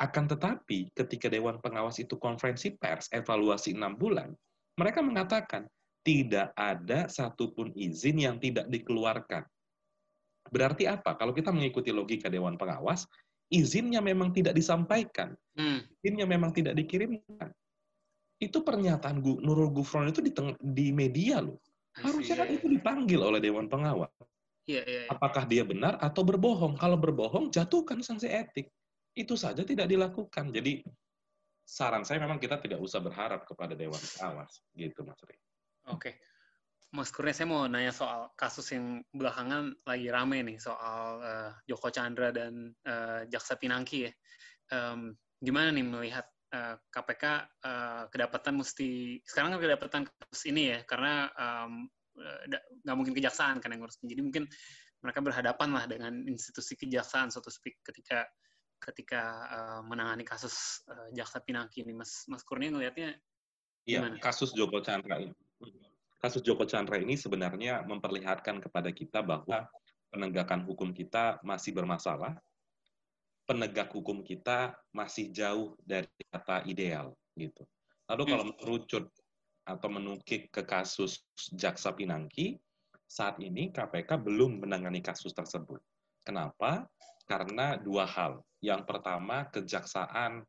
[0.00, 4.32] Akan tetapi, ketika Dewan Pengawas itu konferensi pers, evaluasi enam bulan,
[4.80, 5.68] mereka mengatakan
[6.00, 9.44] tidak ada satupun izin yang tidak dikeluarkan.
[10.48, 11.20] Berarti apa?
[11.20, 13.04] Kalau kita mengikuti logika Dewan Pengawas,
[13.52, 15.84] izinnya memang tidak disampaikan, hmm.
[16.00, 17.52] izinnya memang tidak dikirimkan.
[18.40, 20.32] Itu pernyataan Nurul Gufron itu di,
[20.64, 21.60] di media loh.
[22.00, 24.08] Harusnya kan itu dipanggil oleh Dewan Pengawas.
[24.70, 25.10] Ya, ya, ya.
[25.10, 26.78] Apakah dia benar atau berbohong?
[26.78, 28.70] Kalau berbohong, jatuhkan sanksi etik.
[29.10, 30.54] Itu saja tidak dilakukan.
[30.54, 30.86] Jadi
[31.66, 35.36] saran saya memang kita tidak usah berharap kepada Dewan Pengawas, gitu Mas Ri.
[35.90, 36.18] Oke.
[36.90, 41.86] Mas Kurnia, saya mau nanya soal kasus yang belakangan lagi rame nih, soal uh, Joko
[41.94, 44.12] Chandra dan uh, Jaksa Pinangki ya.
[44.74, 50.78] Um, gimana nih melihat uh, KPK uh, kedapatan mesti, sekarang kan kedapatan kasus ini ya,
[50.82, 51.99] karena um, Eh,
[52.84, 54.06] nggak mungkin kejaksaan kan yang ngurusin.
[54.06, 54.44] Jadi mungkin
[55.00, 58.28] mereka berhadapan lah dengan institusi kejaksaan suatu speak ketika
[58.80, 61.92] ketika uh, menangani kasus uh, jaksa Pinangki ini.
[61.96, 63.16] Mas Mas Kurnia ngelihatnya
[63.88, 65.34] Iya, kasus Joko Chandra ini.
[66.20, 69.64] Kasus Joko Chandra ini sebenarnya memperlihatkan kepada kita bahwa
[70.12, 72.36] penegakan hukum kita masih bermasalah,
[73.48, 77.64] penegak hukum kita masih jauh dari kata ideal gitu.
[78.10, 78.54] Lalu kalau hmm.
[78.60, 79.04] merucut
[79.70, 81.22] atau menukik ke kasus
[81.54, 82.58] Jaksa Pinangki,
[83.10, 85.82] saat ini KPK belum menangani kasus tersebut.
[86.22, 86.86] Kenapa?
[87.26, 88.42] Karena dua hal.
[88.62, 90.46] Yang pertama, kejaksaan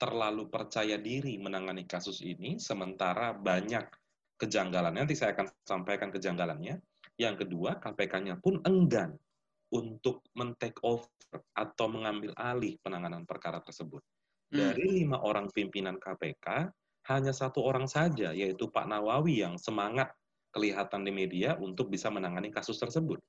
[0.00, 3.84] terlalu percaya diri menangani kasus ini, sementara banyak
[4.40, 4.96] kejanggalan.
[4.96, 6.80] Nanti saya akan sampaikan kejanggalannya.
[7.20, 9.12] Yang kedua, KPK-nya pun enggan
[9.70, 11.06] untuk men-take over
[11.54, 14.00] atau mengambil alih penanganan perkara tersebut.
[14.50, 14.56] Hmm.
[14.56, 16.72] Dari lima orang pimpinan KPK,
[17.08, 20.12] hanya satu orang saja, yaitu Pak Nawawi yang semangat
[20.50, 23.22] kelihatan di media untuk bisa menangani kasus tersebut.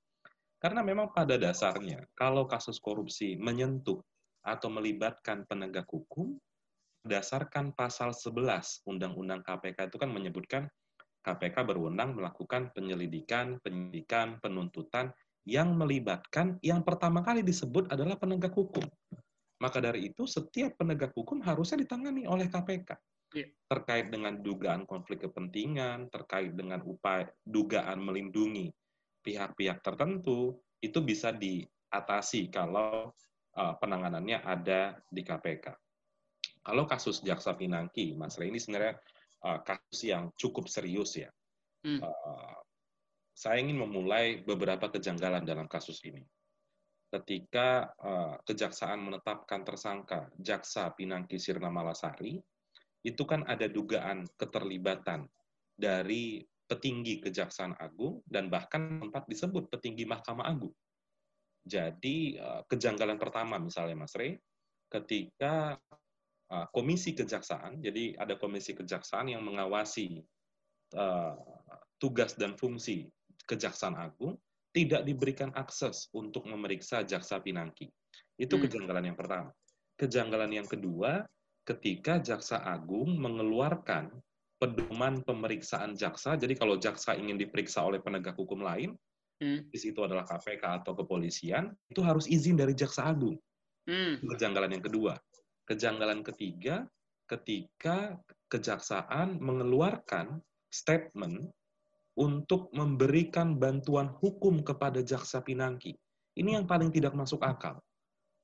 [0.62, 4.02] Karena memang pada dasarnya, kalau kasus korupsi menyentuh
[4.46, 6.38] atau melibatkan penegak hukum,
[7.02, 10.64] berdasarkan pasal 11 Undang-Undang KPK itu kan menyebutkan
[11.22, 15.14] KPK berwenang melakukan penyelidikan, penyidikan, penuntutan
[15.46, 18.86] yang melibatkan yang pertama kali disebut adalah penegak hukum.
[19.62, 22.98] Maka dari itu setiap penegak hukum harusnya ditangani oleh KPK.
[23.32, 23.48] Iya.
[23.72, 28.68] Terkait dengan dugaan konflik kepentingan, terkait dengan upaya dugaan melindungi
[29.24, 33.14] pihak-pihak tertentu, itu bisa diatasi kalau
[33.56, 35.72] uh, penanganannya ada di KPK.
[36.62, 39.00] Kalau kasus Jaksa Pinangki, Mas Rey, ini sebenarnya
[39.48, 41.30] uh, kasus yang cukup serius ya.
[41.82, 42.04] Hmm.
[42.04, 42.58] Uh,
[43.32, 46.22] saya ingin memulai beberapa kejanggalan dalam kasus ini.
[47.12, 52.40] Ketika uh, kejaksaan menetapkan tersangka Jaksa Pinangki Sirna Malasari,
[53.02, 55.26] itu kan ada dugaan keterlibatan
[55.74, 60.72] dari petinggi Kejaksaan Agung dan bahkan tempat disebut petinggi Mahkamah Agung.
[61.68, 64.40] Jadi uh, kejanggalan pertama misalnya Mas Rey,
[64.90, 65.78] ketika
[66.50, 70.24] uh, komisi kejaksaan, jadi ada komisi kejaksaan yang mengawasi
[70.96, 71.38] uh,
[72.02, 73.06] tugas dan fungsi
[73.46, 74.38] Kejaksaan Agung,
[74.72, 77.92] tidak diberikan akses untuk memeriksa jaksa Pinangki.
[78.40, 78.64] Itu Hmm.
[78.64, 79.52] kejanggalan yang pertama.
[80.00, 81.26] Kejanggalan yang kedua,
[81.66, 84.10] ketika Jaksa Agung mengeluarkan
[84.62, 86.38] pedoman pemeriksaan jaksa.
[86.38, 88.94] Jadi kalau jaksa ingin diperiksa oleh penegak hukum lain,
[89.42, 89.66] Hmm.
[89.74, 93.34] di situ adalah KPK atau kepolisian, itu harus izin dari Jaksa Agung.
[93.90, 94.22] Hmm.
[94.22, 95.18] Kejanggalan yang kedua.
[95.66, 96.86] Kejanggalan ketiga,
[97.26, 98.22] ketika
[98.54, 100.38] kejaksaan mengeluarkan
[100.70, 101.50] statement
[102.14, 105.98] untuk memberikan bantuan hukum kepada jaksa Pinangki.
[106.38, 107.82] Ini yang paling tidak masuk akal.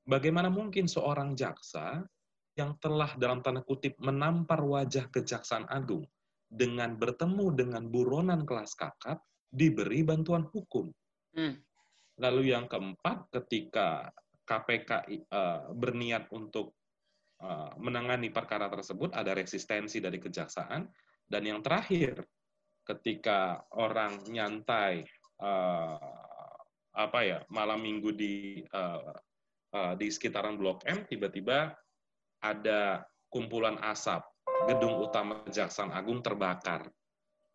[0.02, 2.02] Bagaimana mungkin seorang jaksa
[2.58, 6.02] yang telah dalam tanda kutip menampar wajah Kejaksaan Agung
[6.50, 10.90] dengan bertemu dengan buronan kelas kakap diberi bantuan hukum.
[11.38, 11.54] Hmm.
[12.18, 14.10] Lalu yang keempat, ketika
[14.42, 16.74] KPK eh, berniat untuk
[17.38, 20.82] eh, menangani perkara tersebut, ada resistensi dari kejaksaan.
[21.28, 22.26] Dan yang terakhir,
[22.82, 25.06] ketika orang nyantai
[25.38, 25.98] eh,
[26.98, 29.14] apa ya malam minggu di eh,
[29.76, 31.70] eh, di sekitaran Blok M, tiba-tiba
[32.40, 34.24] ada kumpulan asap,
[34.70, 36.88] gedung utama Kejaksaan Agung terbakar,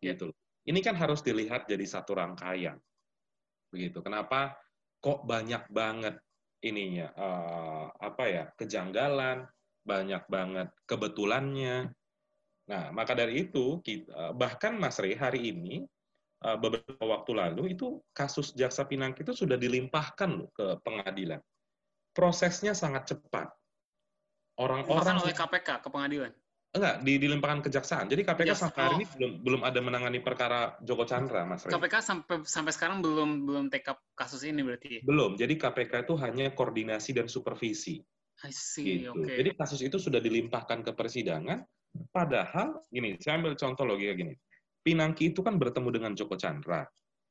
[0.04, 0.32] gitu.
[0.64, 2.80] Ini kan harus dilihat jadi satu rangkaian
[3.74, 4.06] begitu.
[4.06, 4.54] Kenapa
[5.02, 6.22] kok banyak banget
[6.62, 9.50] ininya eh, apa ya kejanggalan,
[9.84, 11.90] banyak banget kebetulannya.
[12.64, 15.84] Nah, maka dari itu kita, bahkan Mas Rey hari ini
[16.46, 21.42] eh, beberapa waktu lalu itu kasus Jaksa Pinangki itu sudah dilimpahkan loh ke pengadilan.
[22.14, 23.50] Prosesnya sangat cepat.
[24.60, 26.34] Orang-orang oleh KPK ke pengadilan.
[26.74, 28.10] enggak di, dilimpahkan kejaksaan.
[28.10, 28.98] Jadi KPK Kejaksaan, sampai hari oh.
[28.98, 31.70] ini belum belum ada menangani perkara Joko Chandra, Mas Rey.
[31.70, 35.06] KPK sampai sampai sekarang belum belum take up kasus ini berarti.
[35.06, 35.38] Belum.
[35.38, 38.02] Jadi KPK itu hanya koordinasi dan supervisi.
[38.42, 39.06] I see.
[39.06, 39.14] gitu.
[39.14, 39.38] Oke.
[39.38, 41.62] Jadi kasus itu sudah dilimpahkan ke persidangan,
[42.10, 44.34] padahal gini, saya ambil contoh logika gini.
[44.82, 46.84] Pinangki itu kan bertemu dengan Joko Chandra.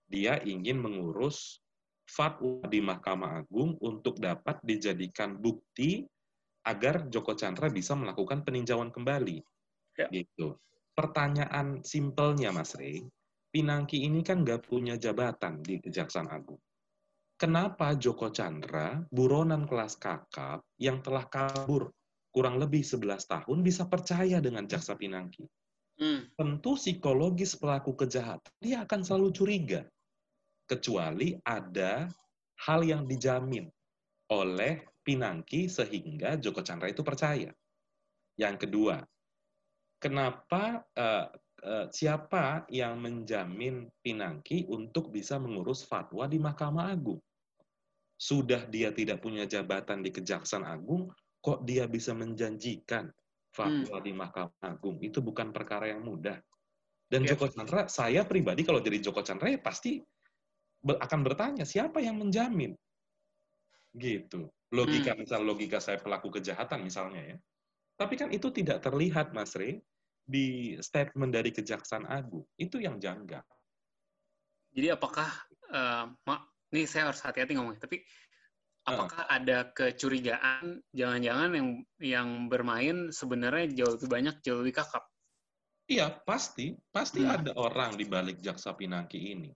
[0.06, 1.61] Dia ingin mengurus
[2.06, 6.06] fatwa di Mahkamah Agung untuk dapat dijadikan bukti
[6.62, 9.42] agar Joko Chandra bisa melakukan peninjauan kembali.
[9.98, 10.09] Ya.
[10.09, 10.57] Gitu.
[10.92, 13.05] Pertanyaan simpelnya, Mas Rey,
[13.53, 16.61] Pinangki ini kan nggak punya jabatan di Kejaksaan Agung
[17.42, 21.90] kenapa Joko Chandra, buronan kelas kakap yang telah kabur
[22.31, 25.42] kurang lebih 11 tahun bisa percaya dengan Jaksa Pinangki?
[25.98, 26.31] Hmm.
[26.38, 29.83] Tentu psikologis pelaku kejahatan, dia akan selalu curiga.
[30.70, 32.07] Kecuali ada
[32.62, 33.66] hal yang dijamin
[34.31, 37.51] oleh Pinangki sehingga Joko Chandra itu percaya.
[38.38, 39.03] Yang kedua,
[39.99, 41.27] kenapa eh,
[41.67, 47.21] eh, siapa yang menjamin Pinangki untuk bisa mengurus fatwa di Mahkamah Agung?
[48.17, 51.11] Sudah dia tidak punya jabatan di Kejaksaan Agung,
[51.42, 53.11] kok dia bisa menjanjikan
[53.50, 55.03] fatwa di Mahkamah Agung?
[55.03, 56.38] Itu bukan perkara yang mudah.
[57.13, 57.37] Dan Ya.
[57.37, 60.00] Joko Chandra, saya pribadi kalau jadi Joko Chandra ya pasti
[60.83, 62.73] akan bertanya siapa yang menjamin?
[63.93, 64.49] Gitu.
[64.73, 67.38] Logika misal logika saya pelaku kejahatan misalnya ya.
[67.97, 69.85] Tapi kan itu tidak terlihat Mas Rey
[70.25, 72.49] di statement dari Kejaksaan Agung.
[72.57, 73.45] Itu yang janggal.
[74.73, 75.29] Jadi apakah
[75.69, 76.40] eh, mak
[76.73, 78.01] ini saya harus hati-hati ngomongnya, tapi
[78.88, 81.69] apakah ada kecurigaan jangan-jangan yang
[82.01, 85.05] yang bermain sebenarnya jauh lebih banyak, jauh lebih kakap?
[85.87, 86.73] Iya, pasti.
[86.88, 87.37] Pasti Hmm.
[87.37, 89.53] ada orang di balik Jaksa Pinangki ini.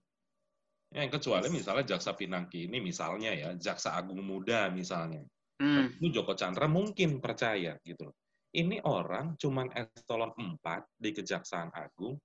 [0.87, 5.19] Ya, kecuali misalnya jaksa Pinangki ini misalnya ya, jaksa agung muda misalnya.
[5.59, 5.91] Hmm.
[5.99, 8.15] Itu Joko Chandra mungkin percaya gitu loh.
[8.55, 10.63] Ini orang cuman eselon 4
[10.95, 12.15] di Kejaksaan Agung,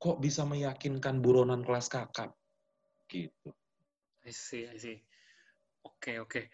[0.00, 2.32] kok bisa meyakinkan buronan kelas kakap?
[3.06, 3.52] Gitu.
[4.24, 4.98] I see, I see.
[5.84, 6.30] Oke, okay, oke.
[6.32, 6.44] Okay.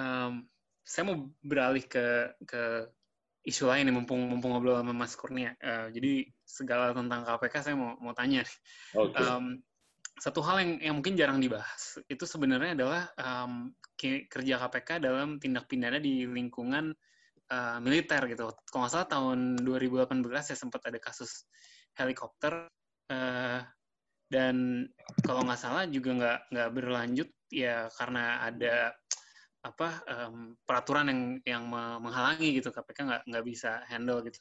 [0.00, 0.48] Um,
[0.80, 2.88] saya mau beralih ke ke
[3.44, 5.52] isu lain nih, mumpung mumpung ngobrol sama Mas Kurnia.
[5.60, 8.40] Uh, jadi segala tentang KPK saya mau mau tanya.
[8.96, 9.20] Okay.
[9.20, 9.60] Um,
[10.18, 15.70] satu hal yang yang mungkin jarang dibahas itu sebenarnya adalah um, kerja KPK dalam tindak
[15.70, 16.90] pidana di lingkungan
[17.50, 18.50] uh, militer gitu.
[18.68, 21.46] Kalau nggak salah tahun 2018 ya sempat ada kasus
[21.94, 22.66] helikopter
[23.10, 23.60] uh,
[24.28, 24.86] dan
[25.24, 28.92] kalau nggak salah juga nggak nggak berlanjut ya karena ada
[29.64, 31.64] apa um, peraturan yang yang
[32.02, 34.38] menghalangi gitu KPK nggak nggak bisa handle gitu.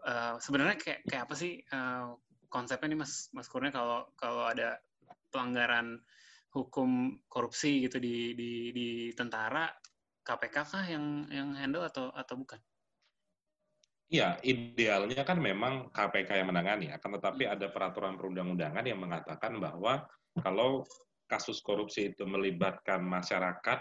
[0.00, 2.16] Uh, sebenarnya kayak kayak apa sih uh,
[2.48, 4.80] konsepnya nih Mas Mas Kurnia kalau kalau ada
[5.30, 5.98] pelanggaran
[6.50, 9.70] hukum korupsi gitu di di di tentara
[10.20, 12.60] KPK kah yang yang handle atau atau bukan?
[14.10, 20.02] Iya, idealnya kan memang KPK yang menangani, akan tetapi ada peraturan perundang-undangan yang mengatakan bahwa
[20.42, 20.82] kalau
[21.30, 23.78] kasus korupsi itu melibatkan masyarakat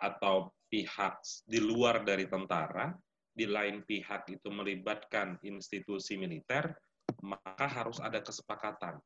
[0.00, 2.96] atau pihak di luar dari tentara,
[3.28, 6.72] di lain pihak itu melibatkan institusi militer,
[7.20, 8.96] maka harus ada kesepakatan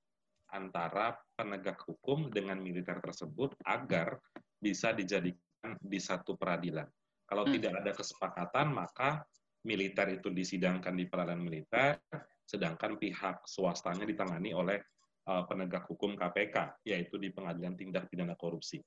[0.55, 4.22] antara penegak hukum dengan militer tersebut agar
[4.62, 6.86] bisa dijadikan di satu peradilan.
[7.26, 7.52] Kalau hmm.
[7.59, 9.26] tidak ada kesepakatan, maka
[9.66, 11.98] militer itu disidangkan di peradilan militer,
[12.46, 14.78] sedangkan pihak swastanya ditangani oleh
[15.26, 18.78] uh, penegak hukum KPK, yaitu di pengadilan tindak pidana korupsi.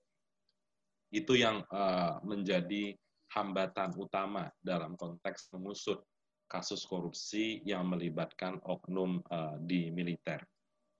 [1.12, 2.96] Itu yang uh, menjadi
[3.36, 6.00] hambatan utama dalam konteks mengusut
[6.48, 10.40] kasus korupsi yang melibatkan oknum uh, di militer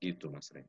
[0.02, 0.66] gitu Mas Rey.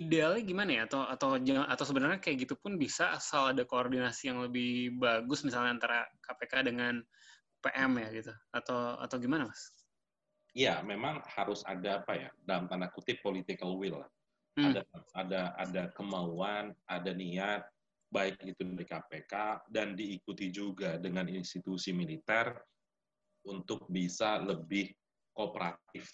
[0.00, 0.82] Idealnya gimana ya?
[0.88, 5.76] Atau atau atau sebenarnya kayak gitu pun bisa asal ada koordinasi yang lebih bagus misalnya
[5.76, 7.04] antara KPK dengan
[7.60, 9.76] PM ya gitu atau atau gimana Mas?
[10.56, 14.10] Iya, memang harus ada apa ya dalam tanda kutip political will lah.
[14.56, 14.72] Hmm.
[14.72, 14.82] Ada
[15.14, 17.68] ada ada kemauan, ada niat
[18.10, 19.34] baik itu dari KPK
[19.70, 22.50] dan diikuti juga dengan institusi militer
[23.46, 24.90] untuk bisa lebih
[25.30, 26.10] kooperatif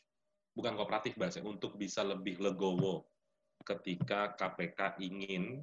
[0.57, 3.05] bukan kooperatif bahasa untuk bisa lebih legowo
[3.61, 5.61] ketika KPK ingin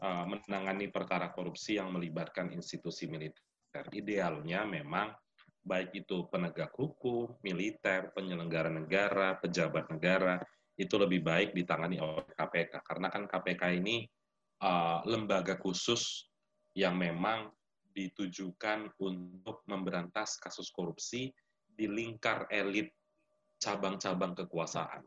[0.00, 3.44] uh, menangani perkara korupsi yang melibatkan institusi militer.
[3.92, 5.12] Idealnya memang
[5.60, 10.40] baik itu penegak hukum, militer, penyelenggara negara, pejabat negara,
[10.80, 12.80] itu lebih baik ditangani oleh KPK.
[12.80, 14.08] Karena kan KPK ini
[14.64, 16.24] uh, lembaga khusus
[16.72, 17.52] yang memang
[17.96, 21.32] ditujukan untuk memberantas kasus korupsi
[21.64, 22.92] di lingkar elit
[23.60, 25.02] cabang-cabang kekuasaan.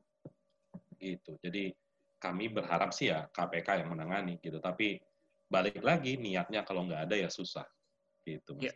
[0.99, 1.37] Gitu.
[1.39, 1.71] Jadi
[2.19, 4.59] kami berharap sih ya KPK yang menangani gitu.
[4.59, 4.99] Tapi
[5.49, 7.65] balik lagi niatnya kalau nggak ada ya susah.
[8.27, 8.69] Gitu Mas.
[8.69, 8.73] Ya,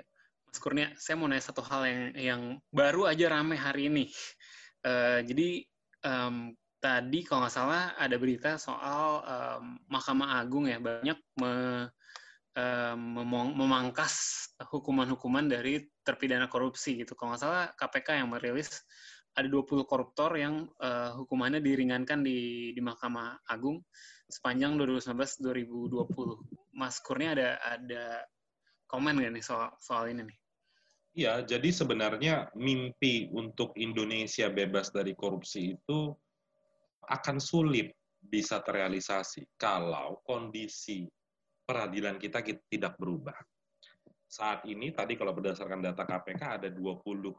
[0.00, 0.04] ya.
[0.46, 4.06] Mas Kurnia, saya mau nanya satu hal yang yang baru aja rame hari ini.
[4.84, 5.64] Uh, jadi
[6.06, 11.52] um, tadi kalau nggak salah ada berita soal um, Mahkamah Agung ya banyak me,
[12.54, 13.00] um,
[13.56, 17.16] memangkas hukuman-hukuman dari terpidana korupsi gitu.
[17.16, 18.84] Kalau nggak salah KPK yang merilis
[19.34, 23.82] ada 20 koruptor yang uh, hukumannya diringankan di di Mahkamah Agung
[24.30, 26.74] sepanjang 2019-2020.
[26.74, 28.04] Mas Kurnia ada ada
[28.86, 30.38] komen nggak nih soal soal ini nih?
[31.14, 36.10] Iya, jadi sebenarnya mimpi untuk Indonesia bebas dari korupsi itu
[37.06, 41.06] akan sulit bisa terrealisasi kalau kondisi
[41.62, 43.36] peradilan kita tidak berubah.
[44.26, 47.30] Saat ini tadi kalau berdasarkan data KPK ada 20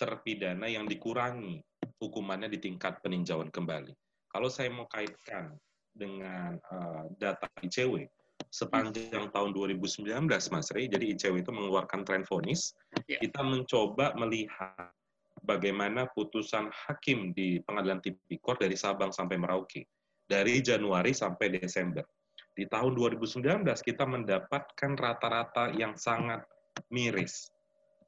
[0.00, 1.60] terpidana yang dikurangi
[2.00, 3.92] hukumannya di tingkat peninjauan kembali.
[4.32, 5.52] Kalau saya mau kaitkan
[5.92, 8.08] dengan uh, data ICW,
[8.48, 12.72] sepanjang tahun 2019, Mas Rey, jadi ICW itu mengeluarkan tren vonis,
[13.04, 13.20] yeah.
[13.20, 14.88] kita mencoba melihat
[15.44, 19.84] bagaimana putusan hakim di pengadilan tipikor dari Sabang sampai Merauke,
[20.24, 22.06] dari Januari sampai Desember.
[22.56, 23.44] Di tahun 2019
[23.84, 26.44] kita mendapatkan rata-rata yang sangat
[26.90, 27.50] miris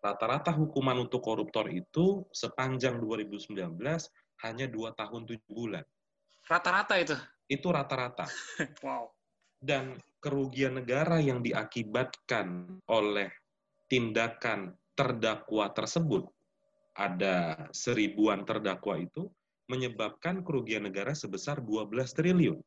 [0.02, 3.78] rata-rata hukuman untuk koruptor itu sepanjang 2019
[4.42, 5.86] hanya dua tahun tujuh bulan.
[6.50, 7.14] Rata-rata itu?
[7.46, 8.26] Itu rata-rata.
[8.84, 9.06] wow.
[9.62, 13.30] Dan kerugian negara yang diakibatkan oleh
[13.86, 16.26] tindakan terdakwa tersebut,
[16.98, 19.30] ada seribuan terdakwa itu,
[19.70, 22.58] menyebabkan kerugian negara sebesar 12 triliun.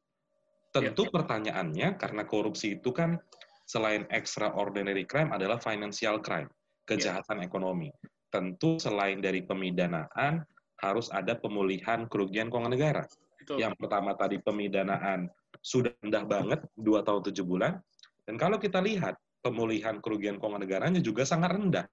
[0.71, 1.11] Tentu ya.
[1.11, 3.19] pertanyaannya, karena korupsi itu kan
[3.67, 6.47] selain extraordinary crime adalah financial crime
[6.85, 7.89] kejahatan ekonomi.
[8.29, 10.45] Tentu selain dari pemidanaan,
[10.79, 13.03] harus ada pemulihan kerugian keuangan negara.
[13.41, 13.61] Betul.
[13.61, 15.29] Yang pertama tadi pemidanaan
[15.61, 17.77] sudah rendah banget, dua tahun tujuh bulan.
[18.25, 21.85] Dan kalau kita lihat pemulihan kerugian keuangan negaranya juga sangat rendah.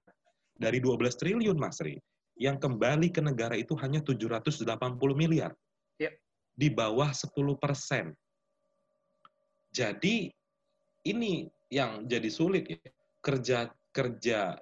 [0.53, 1.97] Dari 12 triliun, Mas Ri,
[2.37, 4.69] yang kembali ke negara itu hanya 780
[5.17, 5.53] miliar.
[5.97, 6.13] Ya.
[6.53, 8.13] Di bawah 10 persen.
[9.73, 10.29] Jadi
[11.09, 12.77] ini yang jadi sulit ya.
[13.23, 14.57] Kerja kerja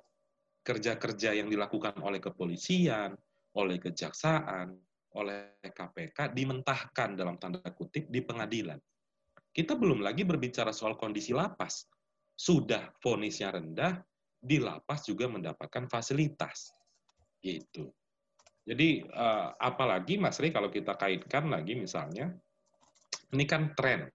[0.62, 3.18] kerja-kerja yang dilakukan oleh kepolisian,
[3.58, 4.78] oleh kejaksaan,
[5.18, 8.80] oleh KPK dimentahkan dalam tanda kutip di pengadilan.
[9.52, 11.84] Kita belum lagi berbicara soal kondisi lapas.
[12.32, 14.00] Sudah vonisnya rendah,
[14.42, 16.72] di lapas juga mendapatkan fasilitas.
[17.44, 17.92] Gitu.
[18.62, 22.30] Jadi uh, apalagi Mas Ri kalau kita kaitkan lagi misalnya
[23.34, 24.06] ini kan tren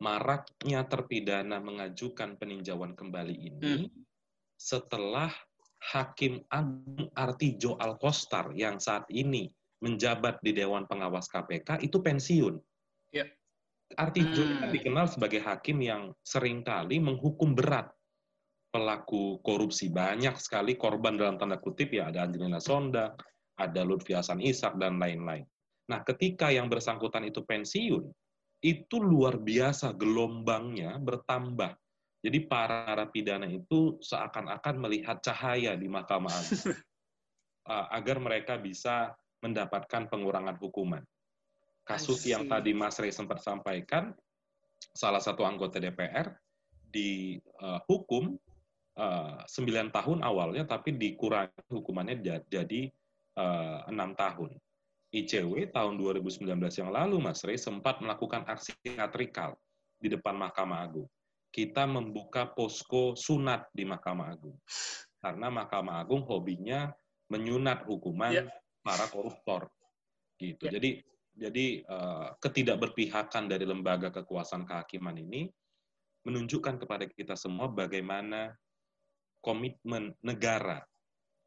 [0.00, 3.92] maraknya terpidana mengajukan peninjauan kembali ini hmm.
[4.56, 5.28] setelah
[5.80, 9.48] Hakim Agung Artijo Alkostar yang saat ini
[9.80, 12.60] menjabat di Dewan Pengawas KPK itu pensiun.
[13.16, 13.24] Ya.
[13.96, 14.70] Artijo hmm.
[14.70, 17.90] dikenal sebagai hakim yang sering kali menghukum berat
[18.70, 19.90] pelaku korupsi.
[19.90, 23.18] Banyak sekali korban dalam tanda kutip ya ada Angelina Sonda,
[23.58, 25.42] ada Lutfi Hasan Ishak dan lain-lain.
[25.90, 28.06] Nah, ketika yang bersangkutan itu pensiun,
[28.62, 31.74] itu luar biasa gelombangnya bertambah
[32.20, 36.76] jadi para narapidana itu seakan-akan melihat cahaya di Mahkamah Agung
[37.64, 41.00] uh, agar mereka bisa mendapatkan pengurangan hukuman.
[41.80, 44.12] Kasus yang tadi Mas Rey sempat sampaikan,
[44.92, 46.28] salah satu anggota DPR
[46.92, 48.36] dihukum
[49.00, 52.20] uh, 9 tahun awalnya, tapi dikurangi hukumannya
[52.52, 52.82] jadi
[53.40, 54.50] uh, 6 tahun.
[55.10, 59.56] ICW tahun 2019 yang lalu, Mas Rey sempat melakukan aksi teatrikal
[59.98, 61.08] di depan Mahkamah Agung
[61.50, 64.56] kita membuka posko sunat di Mahkamah Agung.
[65.18, 66.88] Karena Mahkamah Agung hobinya
[67.30, 68.48] menyunat hukuman yeah.
[68.82, 69.70] para koruptor.
[70.38, 70.70] Gitu.
[70.70, 70.74] Yeah.
[70.78, 70.90] Jadi
[71.40, 75.46] jadi uh, ketidakberpihakan dari lembaga kekuasaan kehakiman ini
[76.26, 78.52] menunjukkan kepada kita semua bagaimana
[79.40, 80.84] komitmen negara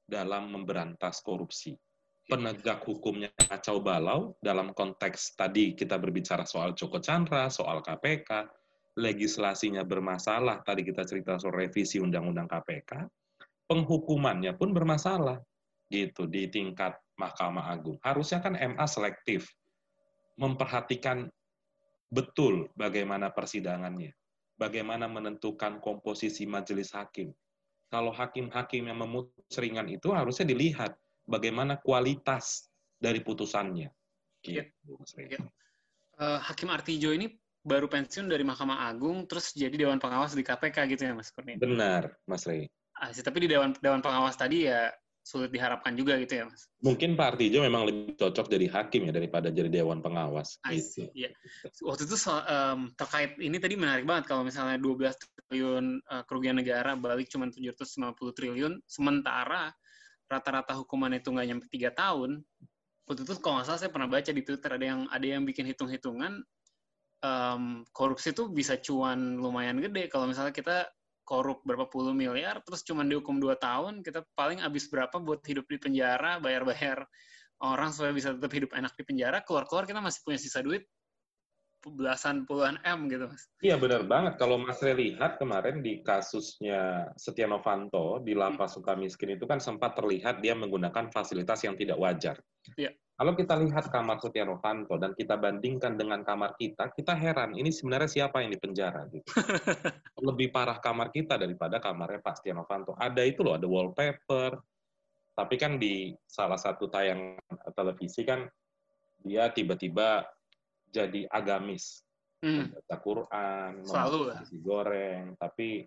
[0.04, 1.78] dalam memberantas korupsi.
[2.26, 2.40] Ya.
[2.40, 8.48] Penegak hukumnya kacau balau dalam konteks tadi kita berbicara soal Joko Chandra, soal KPK,
[8.94, 12.92] legislasinya bermasalah, tadi kita cerita soal revisi Undang-Undang KPK,
[13.66, 15.42] penghukumannya pun bermasalah
[15.90, 17.98] gitu di tingkat Mahkamah Agung.
[18.02, 19.50] Harusnya kan MA selektif,
[20.38, 21.30] memperhatikan
[22.14, 24.14] betul bagaimana persidangannya,
[24.58, 27.34] bagaimana menentukan komposisi majelis hakim.
[27.90, 30.98] Kalau hakim-hakim yang memutus ringan itu harusnya dilihat
[31.30, 33.90] bagaimana kualitas dari putusannya.
[34.42, 34.66] Gitu.
[35.18, 35.40] Ya, ya.
[36.18, 37.32] Uh, Hakim Artijo ini
[37.64, 41.56] baru pensiun dari Mahkamah Agung terus jadi dewan pengawas di KPK gitu ya Mas Kurnia?
[41.56, 42.68] Benar, Mas Rey.
[43.00, 44.92] Ah, tapi di dewan dewan pengawas tadi ya
[45.24, 46.68] sulit diharapkan juga gitu ya Mas.
[46.84, 50.60] Mungkin Pak Artijo memang lebih cocok jadi hakim ya daripada jadi dewan pengawas.
[50.68, 51.08] Gitu.
[51.16, 51.32] Iya.
[51.80, 55.16] Waktu itu so, um, terkait ini tadi menarik banget kalau misalnya 12
[55.48, 59.72] triliun uh, kerugian negara balik cuma 750 triliun sementara
[60.28, 62.44] rata-rata hukuman itu nggak nyampe tiga tahun.
[63.08, 65.72] Waktu itu kalau nggak salah saya pernah baca di Twitter ada yang ada yang bikin
[65.72, 66.44] hitung-hitungan
[67.24, 70.12] um, korupsi itu bisa cuan lumayan gede.
[70.12, 70.92] Kalau misalnya kita
[71.24, 75.66] korup berapa puluh miliar, terus cuma dihukum dua tahun, kita paling habis berapa buat hidup
[75.72, 77.08] di penjara, bayar-bayar
[77.64, 80.84] orang supaya bisa tetap hidup enak di penjara, keluar-keluar kita masih punya sisa duit
[81.84, 83.44] belasan puluhan M gitu mas.
[83.60, 84.40] Iya benar banget.
[84.40, 88.76] Kalau Mas Re lihat kemarin di kasusnya Setia Novanto di Lapas hmm.
[88.80, 92.40] Sukamiskin itu kan sempat terlihat dia menggunakan fasilitas yang tidak wajar.
[92.80, 92.96] Iya.
[93.14, 97.70] Kalau kita lihat kamar Setia Novanto dan kita bandingkan dengan kamar kita, kita heran ini
[97.70, 99.30] sebenarnya siapa yang di penjara gitu.
[100.34, 102.98] Lebih parah kamar kita daripada kamarnya Pak Setia Novanto.
[102.98, 104.58] Ada itu loh, ada wallpaper.
[105.34, 107.38] Tapi kan di salah satu tayang
[107.78, 108.50] televisi kan
[109.22, 110.26] dia tiba-tiba
[110.90, 112.02] jadi agamis.
[112.44, 112.74] Hmm.
[112.74, 115.86] Baca Quran, Selalu nasi goreng, tapi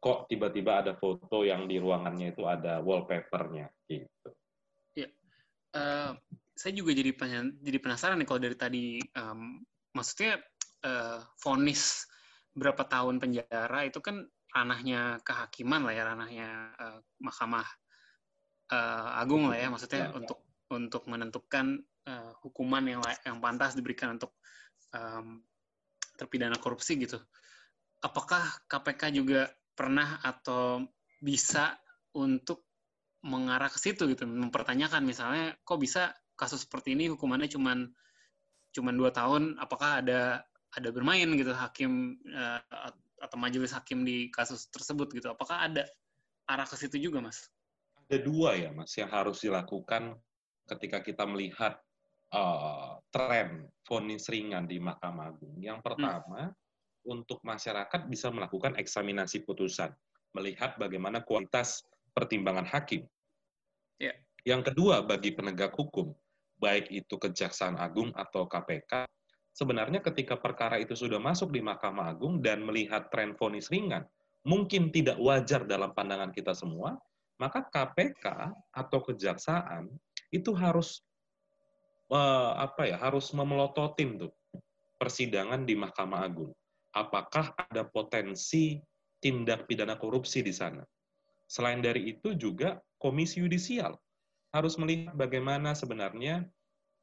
[0.00, 4.30] kok tiba-tiba ada foto yang di ruangannya itu ada wallpapernya gitu.
[5.76, 6.16] Uh,
[6.56, 7.12] saya juga jadi
[7.60, 9.60] jadi penasaran nih kalau dari tadi um,
[9.92, 10.40] maksudnya
[10.88, 12.08] uh, vonis
[12.56, 14.24] berapa tahun penjara itu kan
[14.56, 16.48] ranahnya kehakiman lah ya ranahnya
[16.80, 17.68] uh, mahkamah
[18.72, 20.80] uh, agung lah ya maksudnya ya, untuk ya.
[20.80, 24.32] untuk menentukan uh, hukuman yang yang pantas diberikan untuk
[24.96, 25.44] um,
[26.16, 27.20] terpidana korupsi gitu
[28.00, 30.80] apakah KPK juga pernah atau
[31.20, 31.76] bisa
[32.16, 32.65] untuk
[33.24, 37.74] mengarah ke situ gitu mempertanyakan misalnya kok bisa kasus seperti ini hukumannya cuma
[38.76, 40.44] cuma dua tahun apakah ada
[40.76, 42.60] ada bermain gitu hakim uh,
[43.24, 45.88] atau majelis hakim di kasus tersebut gitu apakah ada
[46.46, 47.48] arah ke situ juga mas
[48.06, 50.14] ada dua ya mas yang harus dilakukan
[50.68, 51.80] ketika kita melihat
[52.34, 55.56] uh, tren vonis ringan di Mahkamah Agung.
[55.62, 55.86] Yang hmm.
[55.86, 57.12] pertama, hmm.
[57.12, 59.94] untuk masyarakat bisa melakukan eksaminasi putusan,
[60.34, 61.86] melihat bagaimana kualitas
[62.16, 63.04] pertimbangan hakim.
[64.00, 64.16] Yeah.
[64.48, 66.16] Yang kedua, bagi penegak hukum,
[66.56, 69.04] baik itu Kejaksaan Agung atau KPK,
[69.52, 74.08] sebenarnya ketika perkara itu sudah masuk di Mahkamah Agung dan melihat tren vonis ringan,
[74.48, 76.96] mungkin tidak wajar dalam pandangan kita semua,
[77.36, 79.92] maka KPK atau kejaksaan
[80.32, 81.04] itu harus
[82.08, 84.32] uh, apa ya harus memelototin tuh
[84.96, 86.52] persidangan di Mahkamah Agung.
[86.96, 88.80] Apakah ada potensi
[89.20, 90.80] tindak pidana korupsi di sana?
[91.46, 93.94] Selain dari itu juga Komisi Yudisial
[94.50, 96.46] harus melihat bagaimana sebenarnya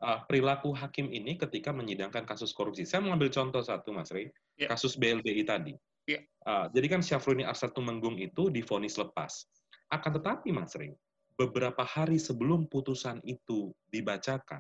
[0.02, 2.84] uh, perilaku hakim ini ketika menyidangkan kasus korupsi.
[2.84, 4.68] Saya mengambil contoh satu, Mas Rey, yeah.
[4.68, 5.74] kasus BLBI tadi.
[6.10, 6.26] Yeah.
[6.44, 9.48] Uh, jadi kan Syafruni Arsatu Menggung itu difonis lepas.
[9.94, 10.92] Akan tetapi, Mas Rey,
[11.40, 14.60] beberapa hari sebelum putusan itu dibacakan,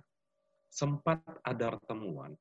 [0.71, 2.34] sempat ada pertemuan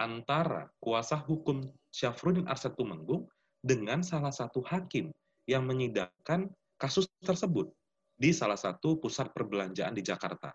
[0.00, 1.64] antara kuasa hukum
[1.94, 3.30] Syafruddin Arsatu Menggung
[3.64, 5.08] dengan salah satu hakim
[5.48, 7.70] yang menyidangkan kasus tersebut
[8.14, 10.54] di salah satu pusat perbelanjaan di Jakarta.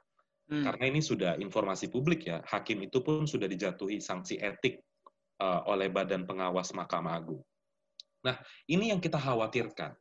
[0.49, 0.65] Hmm.
[0.65, 4.82] Karena ini sudah informasi publik ya, hakim itu pun sudah dijatuhi sanksi etik
[5.43, 7.43] uh, oleh Badan Pengawas Mahkamah Agung.
[8.26, 8.36] Nah,
[8.67, 9.93] ini yang kita khawatirkan.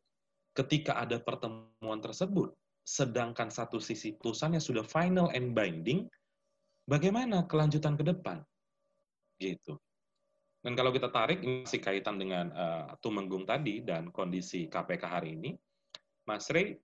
[0.56, 2.50] Ketika ada pertemuan tersebut,
[2.82, 6.08] sedangkan satu sisi putusannya sudah final and binding,
[6.88, 8.42] bagaimana kelanjutan ke depan?
[9.38, 9.78] Gitu.
[10.58, 15.38] Dan kalau kita tarik ini masih kaitan dengan uh, Tumenggung tadi dan kondisi KPK hari
[15.38, 15.54] ini,
[16.28, 16.76] Mas Rey,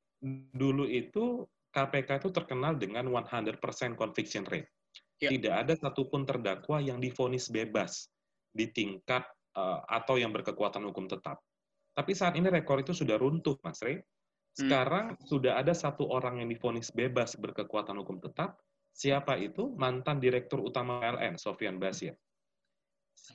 [0.56, 3.60] dulu itu KPK itu terkenal dengan 100%
[4.00, 4.72] conviction rate.
[5.20, 5.28] Ya.
[5.28, 8.08] Tidak ada satupun terdakwa yang difonis bebas
[8.48, 11.44] di tingkat uh, atau yang berkekuatan hukum tetap.
[11.92, 14.00] Tapi saat ini rekor itu sudah runtuh, Mas Rey.
[14.00, 14.06] Hmm.
[14.54, 15.28] Sekarang hmm.
[15.28, 18.58] sudah ada satu orang yang difonis bebas berkekuatan hukum tetap,
[18.94, 19.74] Siapa itu?
[19.74, 22.14] Mantan Direktur Utama PLN, Sofian Basir.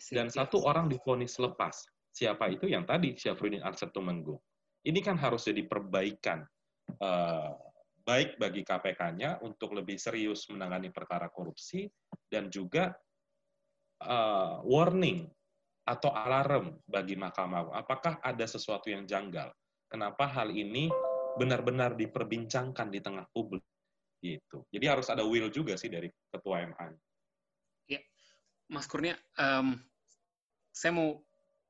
[0.08, 1.84] Dan satu orang difonis lepas.
[2.16, 2.72] Siapa itu?
[2.72, 4.40] Yang tadi, Syafruddin Arsyad Tumenggung.
[4.86, 6.44] Ini kan harus jadi perbaikan
[7.04, 7.52] uh,
[8.04, 11.86] baik bagi KPK-nya untuk lebih serius menangani perkara korupsi
[12.32, 12.96] dan juga
[14.04, 15.28] uh, warning
[15.84, 19.52] atau alarm bagi Mahkamah Apakah ada sesuatu yang janggal?
[19.90, 20.88] Kenapa hal ini
[21.36, 23.66] benar-benar diperbincangkan di tengah publik?
[24.20, 24.68] gitu.
[24.70, 26.82] Jadi harus ada will juga sih dari ketua MH.
[27.88, 28.00] Ya,
[28.68, 29.80] Mas Kurnia, um,
[30.76, 31.24] saya mau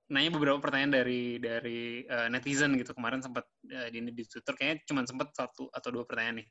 [0.09, 4.77] nanya beberapa pertanyaan dari dari uh, netizen gitu kemarin sempat uh, di di Twitter kayaknya
[4.89, 6.47] cuma sempat satu atau dua pertanyaan nih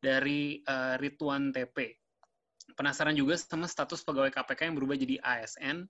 [0.00, 1.96] dari uh, Rituan TP
[2.76, 5.88] penasaran juga sama status pegawai KPK yang berubah jadi ASN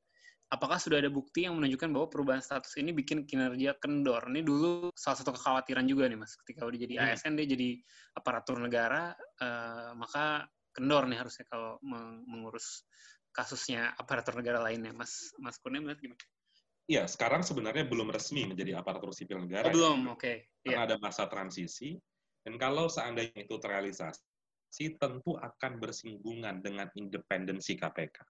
[0.48, 4.24] apakah sudah ada bukti yang menunjukkan bahwa perubahan status ini bikin kinerja kendor?
[4.32, 7.04] Ini dulu salah satu kekhawatiran juga nih mas, ketika udah jadi hmm.
[7.04, 7.70] ASN dia jadi
[8.16, 9.12] aparatur negara,
[9.44, 11.76] uh, maka kendor nih harusnya kalau
[12.24, 12.88] mengurus
[13.34, 14.90] kasusnya aparatur negara lainnya.
[14.96, 16.24] Mas Mas Kurnia melihat gimana?
[16.88, 19.68] Iya, sekarang sebenarnya belum resmi menjadi aparatur sipil negara.
[19.68, 20.24] Oh, belum, oke.
[20.24, 20.36] Okay.
[20.64, 20.86] Karena yeah.
[20.88, 22.00] ada masa transisi.
[22.40, 28.24] Dan kalau seandainya itu terrealisasi, tentu akan bersinggungan dengan independensi KPK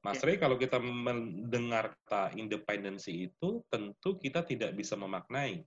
[0.00, 0.32] Mas ya.
[0.32, 5.60] Rey, kalau kita mendengar kata independensi itu, tentu kita tidak bisa memaknai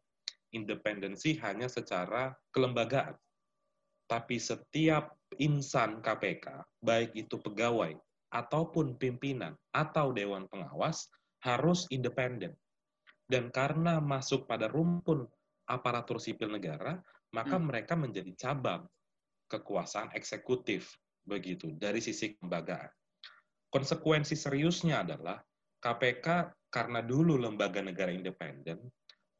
[0.50, 3.14] independensi hanya secara kelembagaan.
[4.10, 7.94] Tapi setiap insan KPK, baik itu pegawai
[8.34, 11.06] ataupun pimpinan atau dewan pengawas,
[11.44, 12.56] harus independen.
[13.28, 15.28] Dan karena masuk pada rumpun
[15.68, 17.00] aparatur sipil negara,
[17.36, 17.66] maka hmm.
[17.68, 18.84] mereka menjadi cabang
[19.48, 22.92] kekuasaan eksekutif begitu dari sisi kelembagaan.
[23.72, 25.40] Konsekuensi seriusnya adalah
[25.82, 26.28] KPK
[26.70, 28.80] karena dulu lembaga negara independen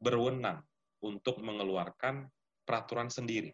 [0.00, 0.60] berwenang
[1.04, 2.26] untuk mengeluarkan
[2.64, 3.52] peraturan sendiri.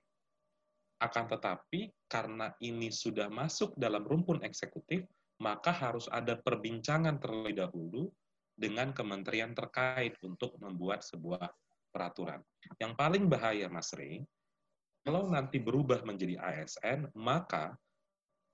[1.01, 5.05] Akan tetapi karena ini sudah masuk dalam rumpun eksekutif,
[5.41, 8.13] maka harus ada perbincangan terlebih dahulu
[8.61, 11.49] dengan kementerian terkait untuk membuat sebuah
[11.89, 12.45] peraturan.
[12.77, 14.21] Yang paling bahaya, Mas Rey,
[15.01, 17.73] kalau nanti berubah menjadi ASN, maka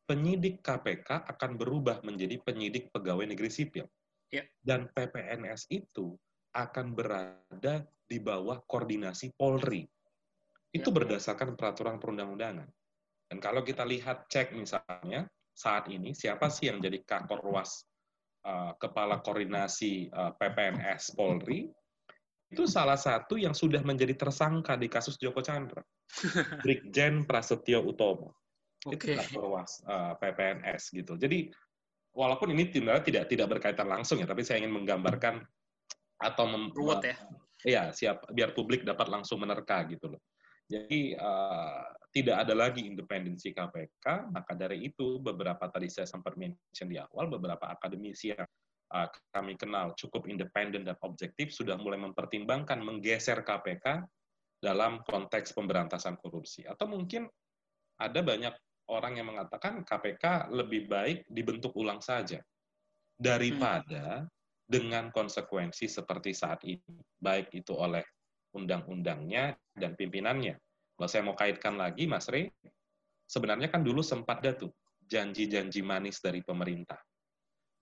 [0.07, 3.87] penyidik KPK akan berubah menjadi penyidik pegawai negeri sipil.
[4.31, 4.47] Ya.
[4.63, 6.15] Dan PPNS itu
[6.55, 9.83] akan berada di bawah koordinasi Polri.
[10.71, 11.03] Itu ya.
[11.03, 12.71] berdasarkan peraturan perundang-undangan.
[13.27, 17.83] Dan kalau kita lihat cek misalnya saat ini siapa sih yang jadi kakor ruas
[18.79, 21.67] kepala koordinasi uh, PPNS Polri
[22.47, 25.83] itu salah satu yang sudah menjadi tersangka di kasus Joko Chandra,
[26.63, 28.39] Brigjen Prasetyo Utomo
[28.87, 29.19] okay.
[29.19, 31.19] itu perwas uh, PPNS gitu.
[31.19, 31.51] Jadi
[32.15, 35.43] walaupun ini tidak tidak tidak berkaitan langsung ya, tapi saya ingin menggambarkan
[36.23, 37.17] atau mem Ruwet ya.
[37.67, 40.23] Iya, siap biar publik dapat langsung menerka gitu loh.
[40.67, 46.89] Jadi uh, tidak ada lagi independensi KPK, maka dari itu beberapa tadi saya sempat mention
[46.91, 48.49] di awal, beberapa akademisi yang
[48.91, 54.03] uh, kami kenal cukup independen dan objektif sudah mulai mempertimbangkan menggeser KPK
[54.59, 56.67] dalam konteks pemberantasan korupsi.
[56.67, 57.31] Atau mungkin
[58.01, 58.55] ada banyak
[58.91, 62.43] orang yang mengatakan KPK lebih baik dibentuk ulang saja
[63.15, 64.27] daripada
[64.67, 68.03] dengan konsekuensi seperti saat ini, baik itu oleh
[68.57, 70.57] undang-undangnya dan pimpinannya.
[70.97, 72.49] Kalau saya mau kaitkan lagi, Mas Rey,
[73.29, 74.73] sebenarnya kan dulu sempat ada tuh
[75.05, 76.99] janji-janji manis dari pemerintah.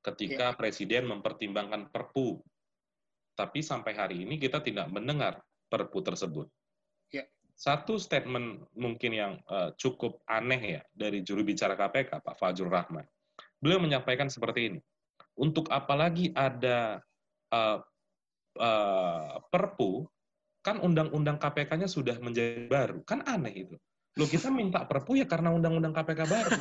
[0.05, 0.57] Ketika ya.
[0.59, 2.43] Presiden mempertimbangkan perpu,
[3.39, 6.51] tapi sampai hari ini kita tidak mendengar perpu tersebut.
[7.15, 7.25] Ya.
[7.55, 13.07] Satu statement mungkin yang uh, cukup aneh ya dari juru bicara KPK, Pak Fajrul Rahman.
[13.63, 14.81] Beliau menyampaikan seperti ini.
[15.35, 17.03] Untuk apalagi ada
[17.51, 17.79] uh,
[18.59, 20.07] uh, perpu
[20.65, 23.05] kan undang-undang KPK-nya sudah menjadi baru.
[23.05, 23.77] Kan aneh itu.
[24.17, 26.61] Loh kita minta perpu ya karena undang-undang KPK baru.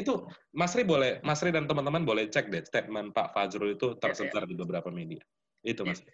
[0.00, 3.94] itu Mas Ri boleh, Mas Ri dan teman-teman boleh cek deh statement Pak Fajrul itu
[4.02, 4.50] tersebar ya, ya.
[4.50, 5.22] di beberapa media.
[5.62, 6.02] Itu Mas.
[6.02, 6.10] Ya.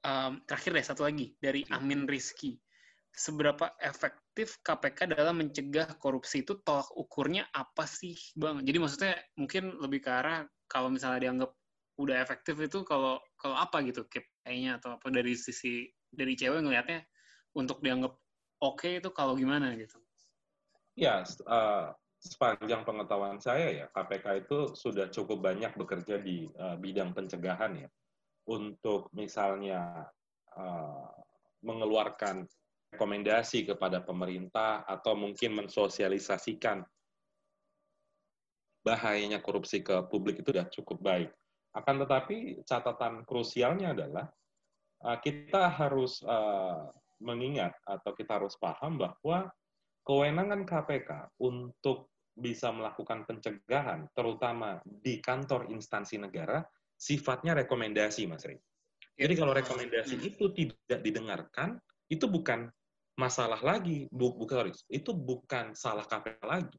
[0.00, 2.58] Um, terakhir deh satu lagi dari Amin Rizky.
[3.10, 8.62] Seberapa efektif KPK dalam mencegah korupsi itu tolak ukurnya apa sih, Bang?
[8.62, 11.50] Jadi maksudnya mungkin lebih ke arah kalau misalnya dianggap
[12.00, 17.06] udah efektif itu kalau kalau apa gitu KPI-nya atau apa dari sisi dari cewek ngelihatnya
[17.54, 18.14] untuk dianggap
[18.60, 19.98] oke okay itu kalau gimana gitu?
[20.98, 27.16] Ya, uh, sepanjang pengetahuan saya ya KPK itu sudah cukup banyak bekerja di uh, bidang
[27.16, 27.88] pencegahan ya
[28.44, 30.04] untuk misalnya
[30.58, 31.08] uh,
[31.64, 32.44] mengeluarkan
[32.90, 36.82] rekomendasi kepada pemerintah atau mungkin mensosialisasikan
[38.82, 41.30] bahayanya korupsi ke publik itu sudah cukup baik.
[41.70, 44.26] Akan tetapi catatan krusialnya adalah
[45.00, 46.84] Eh, kita harus uh,
[47.24, 49.48] mengingat atau kita harus paham bahwa
[50.04, 56.60] kewenangan KPK untuk bisa melakukan pencegahan, terutama di kantor instansi negara,
[57.00, 58.60] sifatnya rekomendasi, Mas Ri.
[59.16, 61.80] Jadi kalau rekomendasi itu tidak didengarkan,
[62.12, 62.68] itu bukan
[63.16, 66.76] masalah lagi, bu, bukan itu bukan salah KPK lagi.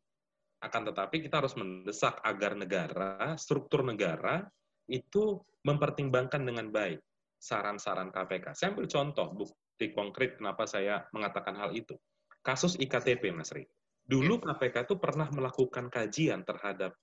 [0.61, 4.45] Akan tetapi kita harus mendesak agar negara, struktur negara
[4.85, 7.01] itu mempertimbangkan dengan baik
[7.41, 8.53] saran-saran KPK.
[8.53, 11.97] Saya ambil contoh bukti konkret kenapa saya mengatakan hal itu.
[12.45, 13.65] Kasus IKTP, Mas Ri.
[14.05, 16.93] Dulu KPK itu pernah melakukan kajian terhadap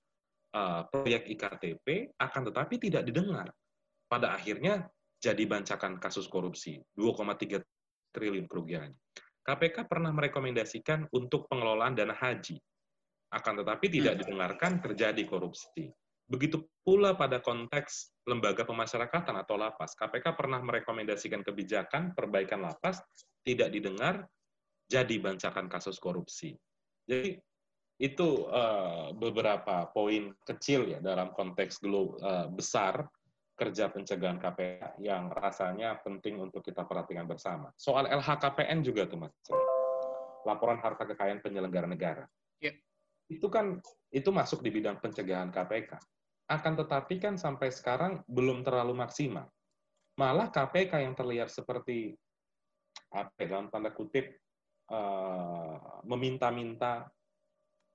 [0.55, 3.51] uh, proyek IKTP, akan tetapi tidak didengar.
[4.07, 4.87] Pada akhirnya
[5.19, 7.59] jadi bancakan kasus korupsi, 2,3
[8.15, 8.95] triliun kerugian.
[9.43, 12.55] KPK pernah merekomendasikan untuk pengelolaan dana haji,
[13.29, 14.21] akan tetapi tidak hmm.
[14.25, 15.91] didengarkan terjadi korupsi.
[16.29, 19.97] Begitu pula pada konteks lembaga pemasyarakatan atau lapas.
[19.97, 23.01] KPK pernah merekomendasikan kebijakan perbaikan lapas,
[23.41, 24.29] tidak didengar,
[24.85, 26.53] jadi bancakan kasus korupsi.
[27.09, 27.33] Jadi
[27.97, 33.09] itu uh, beberapa poin kecil ya dalam konteks glo, uh, besar
[33.57, 37.73] kerja pencegahan KPK yang rasanya penting untuk kita perhatikan bersama.
[37.75, 39.33] Soal LHKPN juga tuh Mas.
[40.47, 42.23] Laporan harta kekayaan penyelenggara negara.
[42.63, 42.77] Yeah.
[43.27, 43.81] Itu kan
[44.13, 46.18] itu masuk di bidang pencegahan KPK
[46.49, 49.45] akan tetapi kan sampai sekarang belum terlalu maksimal.
[50.17, 52.17] Malah KPK yang terlihat seperti
[53.13, 54.33] apa ya, dalam tanda kutip
[54.89, 57.07] uh, meminta-minta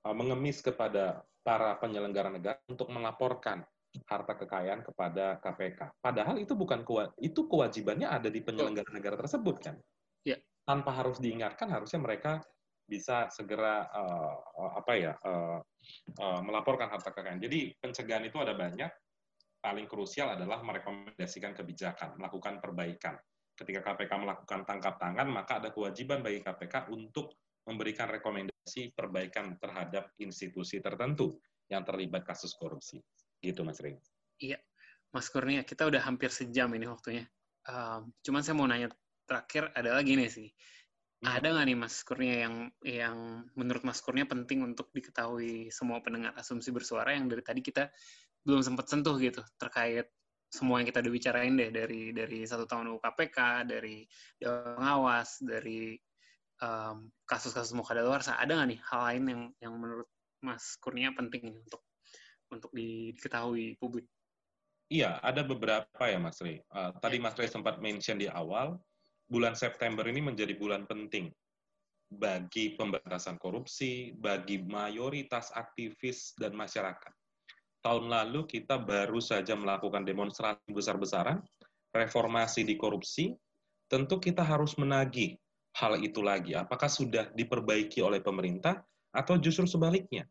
[0.07, 3.61] uh, mengemis kepada para penyelenggara negara untuk melaporkan
[4.07, 6.01] harta kekayaan kepada KPK.
[6.01, 6.83] Padahal itu bukan
[7.21, 9.75] itu kewajibannya ada di penyelenggara negara tersebut kan.
[10.25, 10.39] Ya.
[10.65, 12.41] Tanpa harus diingatkan harusnya mereka
[12.85, 14.37] bisa segera uh,
[14.77, 15.59] apa ya uh,
[16.21, 17.41] uh, melaporkan harta kekayaan.
[17.41, 18.89] Jadi pencegahan itu ada banyak.
[19.59, 23.17] Paling krusial adalah merekomendasikan kebijakan, melakukan perbaikan.
[23.57, 27.33] Ketika KPK melakukan tangkap tangan, maka ada kewajiban bagi KPK untuk
[27.65, 33.01] memberikan rekomendasi perbaikan terhadap institusi tertentu yang terlibat kasus korupsi.
[33.41, 33.97] Gitu, Mas Ring.
[34.37, 34.61] Iya,
[35.09, 37.25] Mas Kurnia, kita udah hampir sejam ini waktunya.
[37.65, 38.93] Um, cuman saya mau nanya
[39.25, 40.45] terakhir adalah gini sih
[41.23, 43.17] ada nggak nih Mas Kurnia yang yang
[43.55, 47.87] menurut Mas Kurnia penting untuk diketahui semua pendengar asumsi bersuara yang dari tadi kita
[48.45, 50.11] belum sempat sentuh gitu terkait
[50.51, 54.07] semua yang kita udah bicarain deh dari dari satu tahun UKPK, dari
[54.39, 55.97] Pengawas, dari
[56.63, 60.09] um, kasus-kasus mau luar ada nggak nih hal lain yang yang menurut
[60.39, 61.81] Mas Kurnia penting untuk
[62.53, 64.05] untuk diketahui publik?
[64.85, 66.61] Iya, ada beberapa ya Mas Rey.
[66.69, 68.77] Uh, tadi Mas Rey sempat mention di awal,
[69.25, 71.33] bulan September ini menjadi bulan penting
[72.05, 77.11] bagi pemberantasan korupsi, bagi mayoritas aktivis dan masyarakat.
[77.81, 81.41] Tahun lalu kita baru saja melakukan demonstrasi besar-besaran,
[81.93, 83.33] reformasi di korupsi,
[83.85, 85.37] tentu kita harus menagih
[85.77, 86.57] hal itu lagi?
[86.57, 88.81] Apakah sudah diperbaiki oleh pemerintah
[89.13, 90.25] atau justru sebaliknya?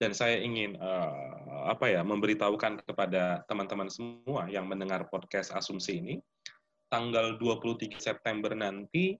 [0.00, 6.14] Dan saya ingin uh, apa ya memberitahukan kepada teman-teman semua yang mendengar podcast asumsi ini,
[6.92, 9.16] tanggal 23 September nanti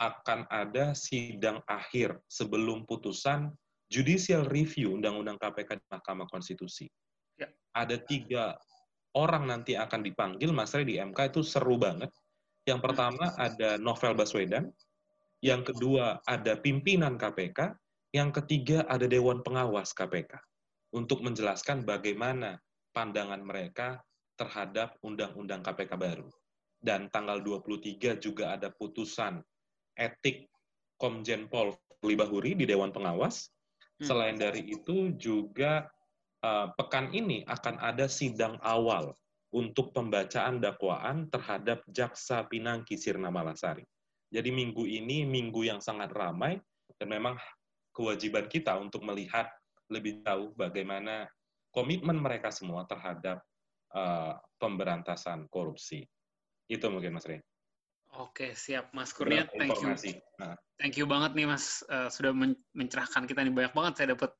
[0.00, 3.52] akan ada sidang akhir sebelum putusan
[3.92, 6.88] judicial review Undang-Undang KPK di Mahkamah Konstitusi.
[7.36, 7.52] Ya.
[7.76, 8.56] Ada tiga
[9.12, 12.08] orang nanti akan dipanggil, Mas Ray, di MK itu seru banget.
[12.64, 14.72] Yang pertama ada Novel Baswedan,
[15.44, 17.76] yang kedua ada pimpinan KPK,
[18.16, 20.40] yang ketiga ada Dewan Pengawas KPK
[20.96, 22.56] untuk menjelaskan bagaimana
[22.96, 24.00] pandangan mereka
[24.40, 26.30] terhadap Undang-Undang KPK baru.
[26.80, 29.44] Dan tanggal 23 juga ada putusan
[30.00, 30.48] etik
[30.96, 33.52] Komjen Pol Libahuri di Dewan Pengawas.
[34.00, 34.06] Hmm.
[34.08, 35.88] Selain dari itu juga
[36.40, 39.12] uh, pekan ini akan ada sidang awal
[39.50, 43.84] untuk pembacaan dakwaan terhadap Jaksa Pinangki Sirna Malasari.
[44.30, 46.54] Jadi minggu ini minggu yang sangat ramai
[46.96, 47.34] dan memang
[47.90, 49.50] kewajiban kita untuk melihat
[49.90, 51.26] lebih jauh bagaimana
[51.74, 53.42] komitmen mereka semua terhadap
[53.90, 56.06] uh, pemberantasan korupsi.
[56.70, 57.42] Itu mungkin Mas Rey.
[58.18, 59.46] Oke, siap Mas Kurnia.
[59.58, 59.90] Thank you.
[60.38, 60.54] Nah.
[60.78, 64.30] Thank you banget nih Mas uh, sudah men mencerahkan kita nih banyak banget saya dapat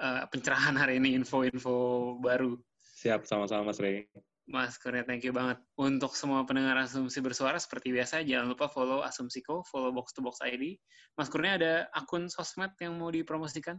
[0.00, 2.56] uh, pencerahan hari ini info-info baru.
[2.80, 4.08] Siap, sama-sama Mas Rey.
[4.46, 5.58] Mas Kurnia, thank you banget.
[5.74, 10.38] Untuk semua pendengar Asumsi Bersuara, seperti biasa, jangan lupa follow Asumsiko, follow Box to Box
[10.38, 10.78] ID.
[11.18, 13.76] Mas Kurnia, ada akun sosmed yang mau dipromosikan?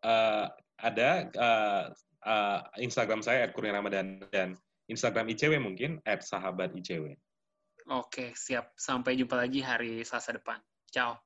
[0.00, 0.46] Uh,
[0.78, 1.84] ada uh,
[2.24, 4.54] uh, Instagram saya, Kurnia Ramadan, dan
[4.90, 7.14] Instagram ICW mungkin, at sahabat ICW.
[7.90, 8.74] Oke, siap.
[8.76, 10.58] Sampai jumpa lagi hari Selasa depan.
[10.90, 11.22] Ciao.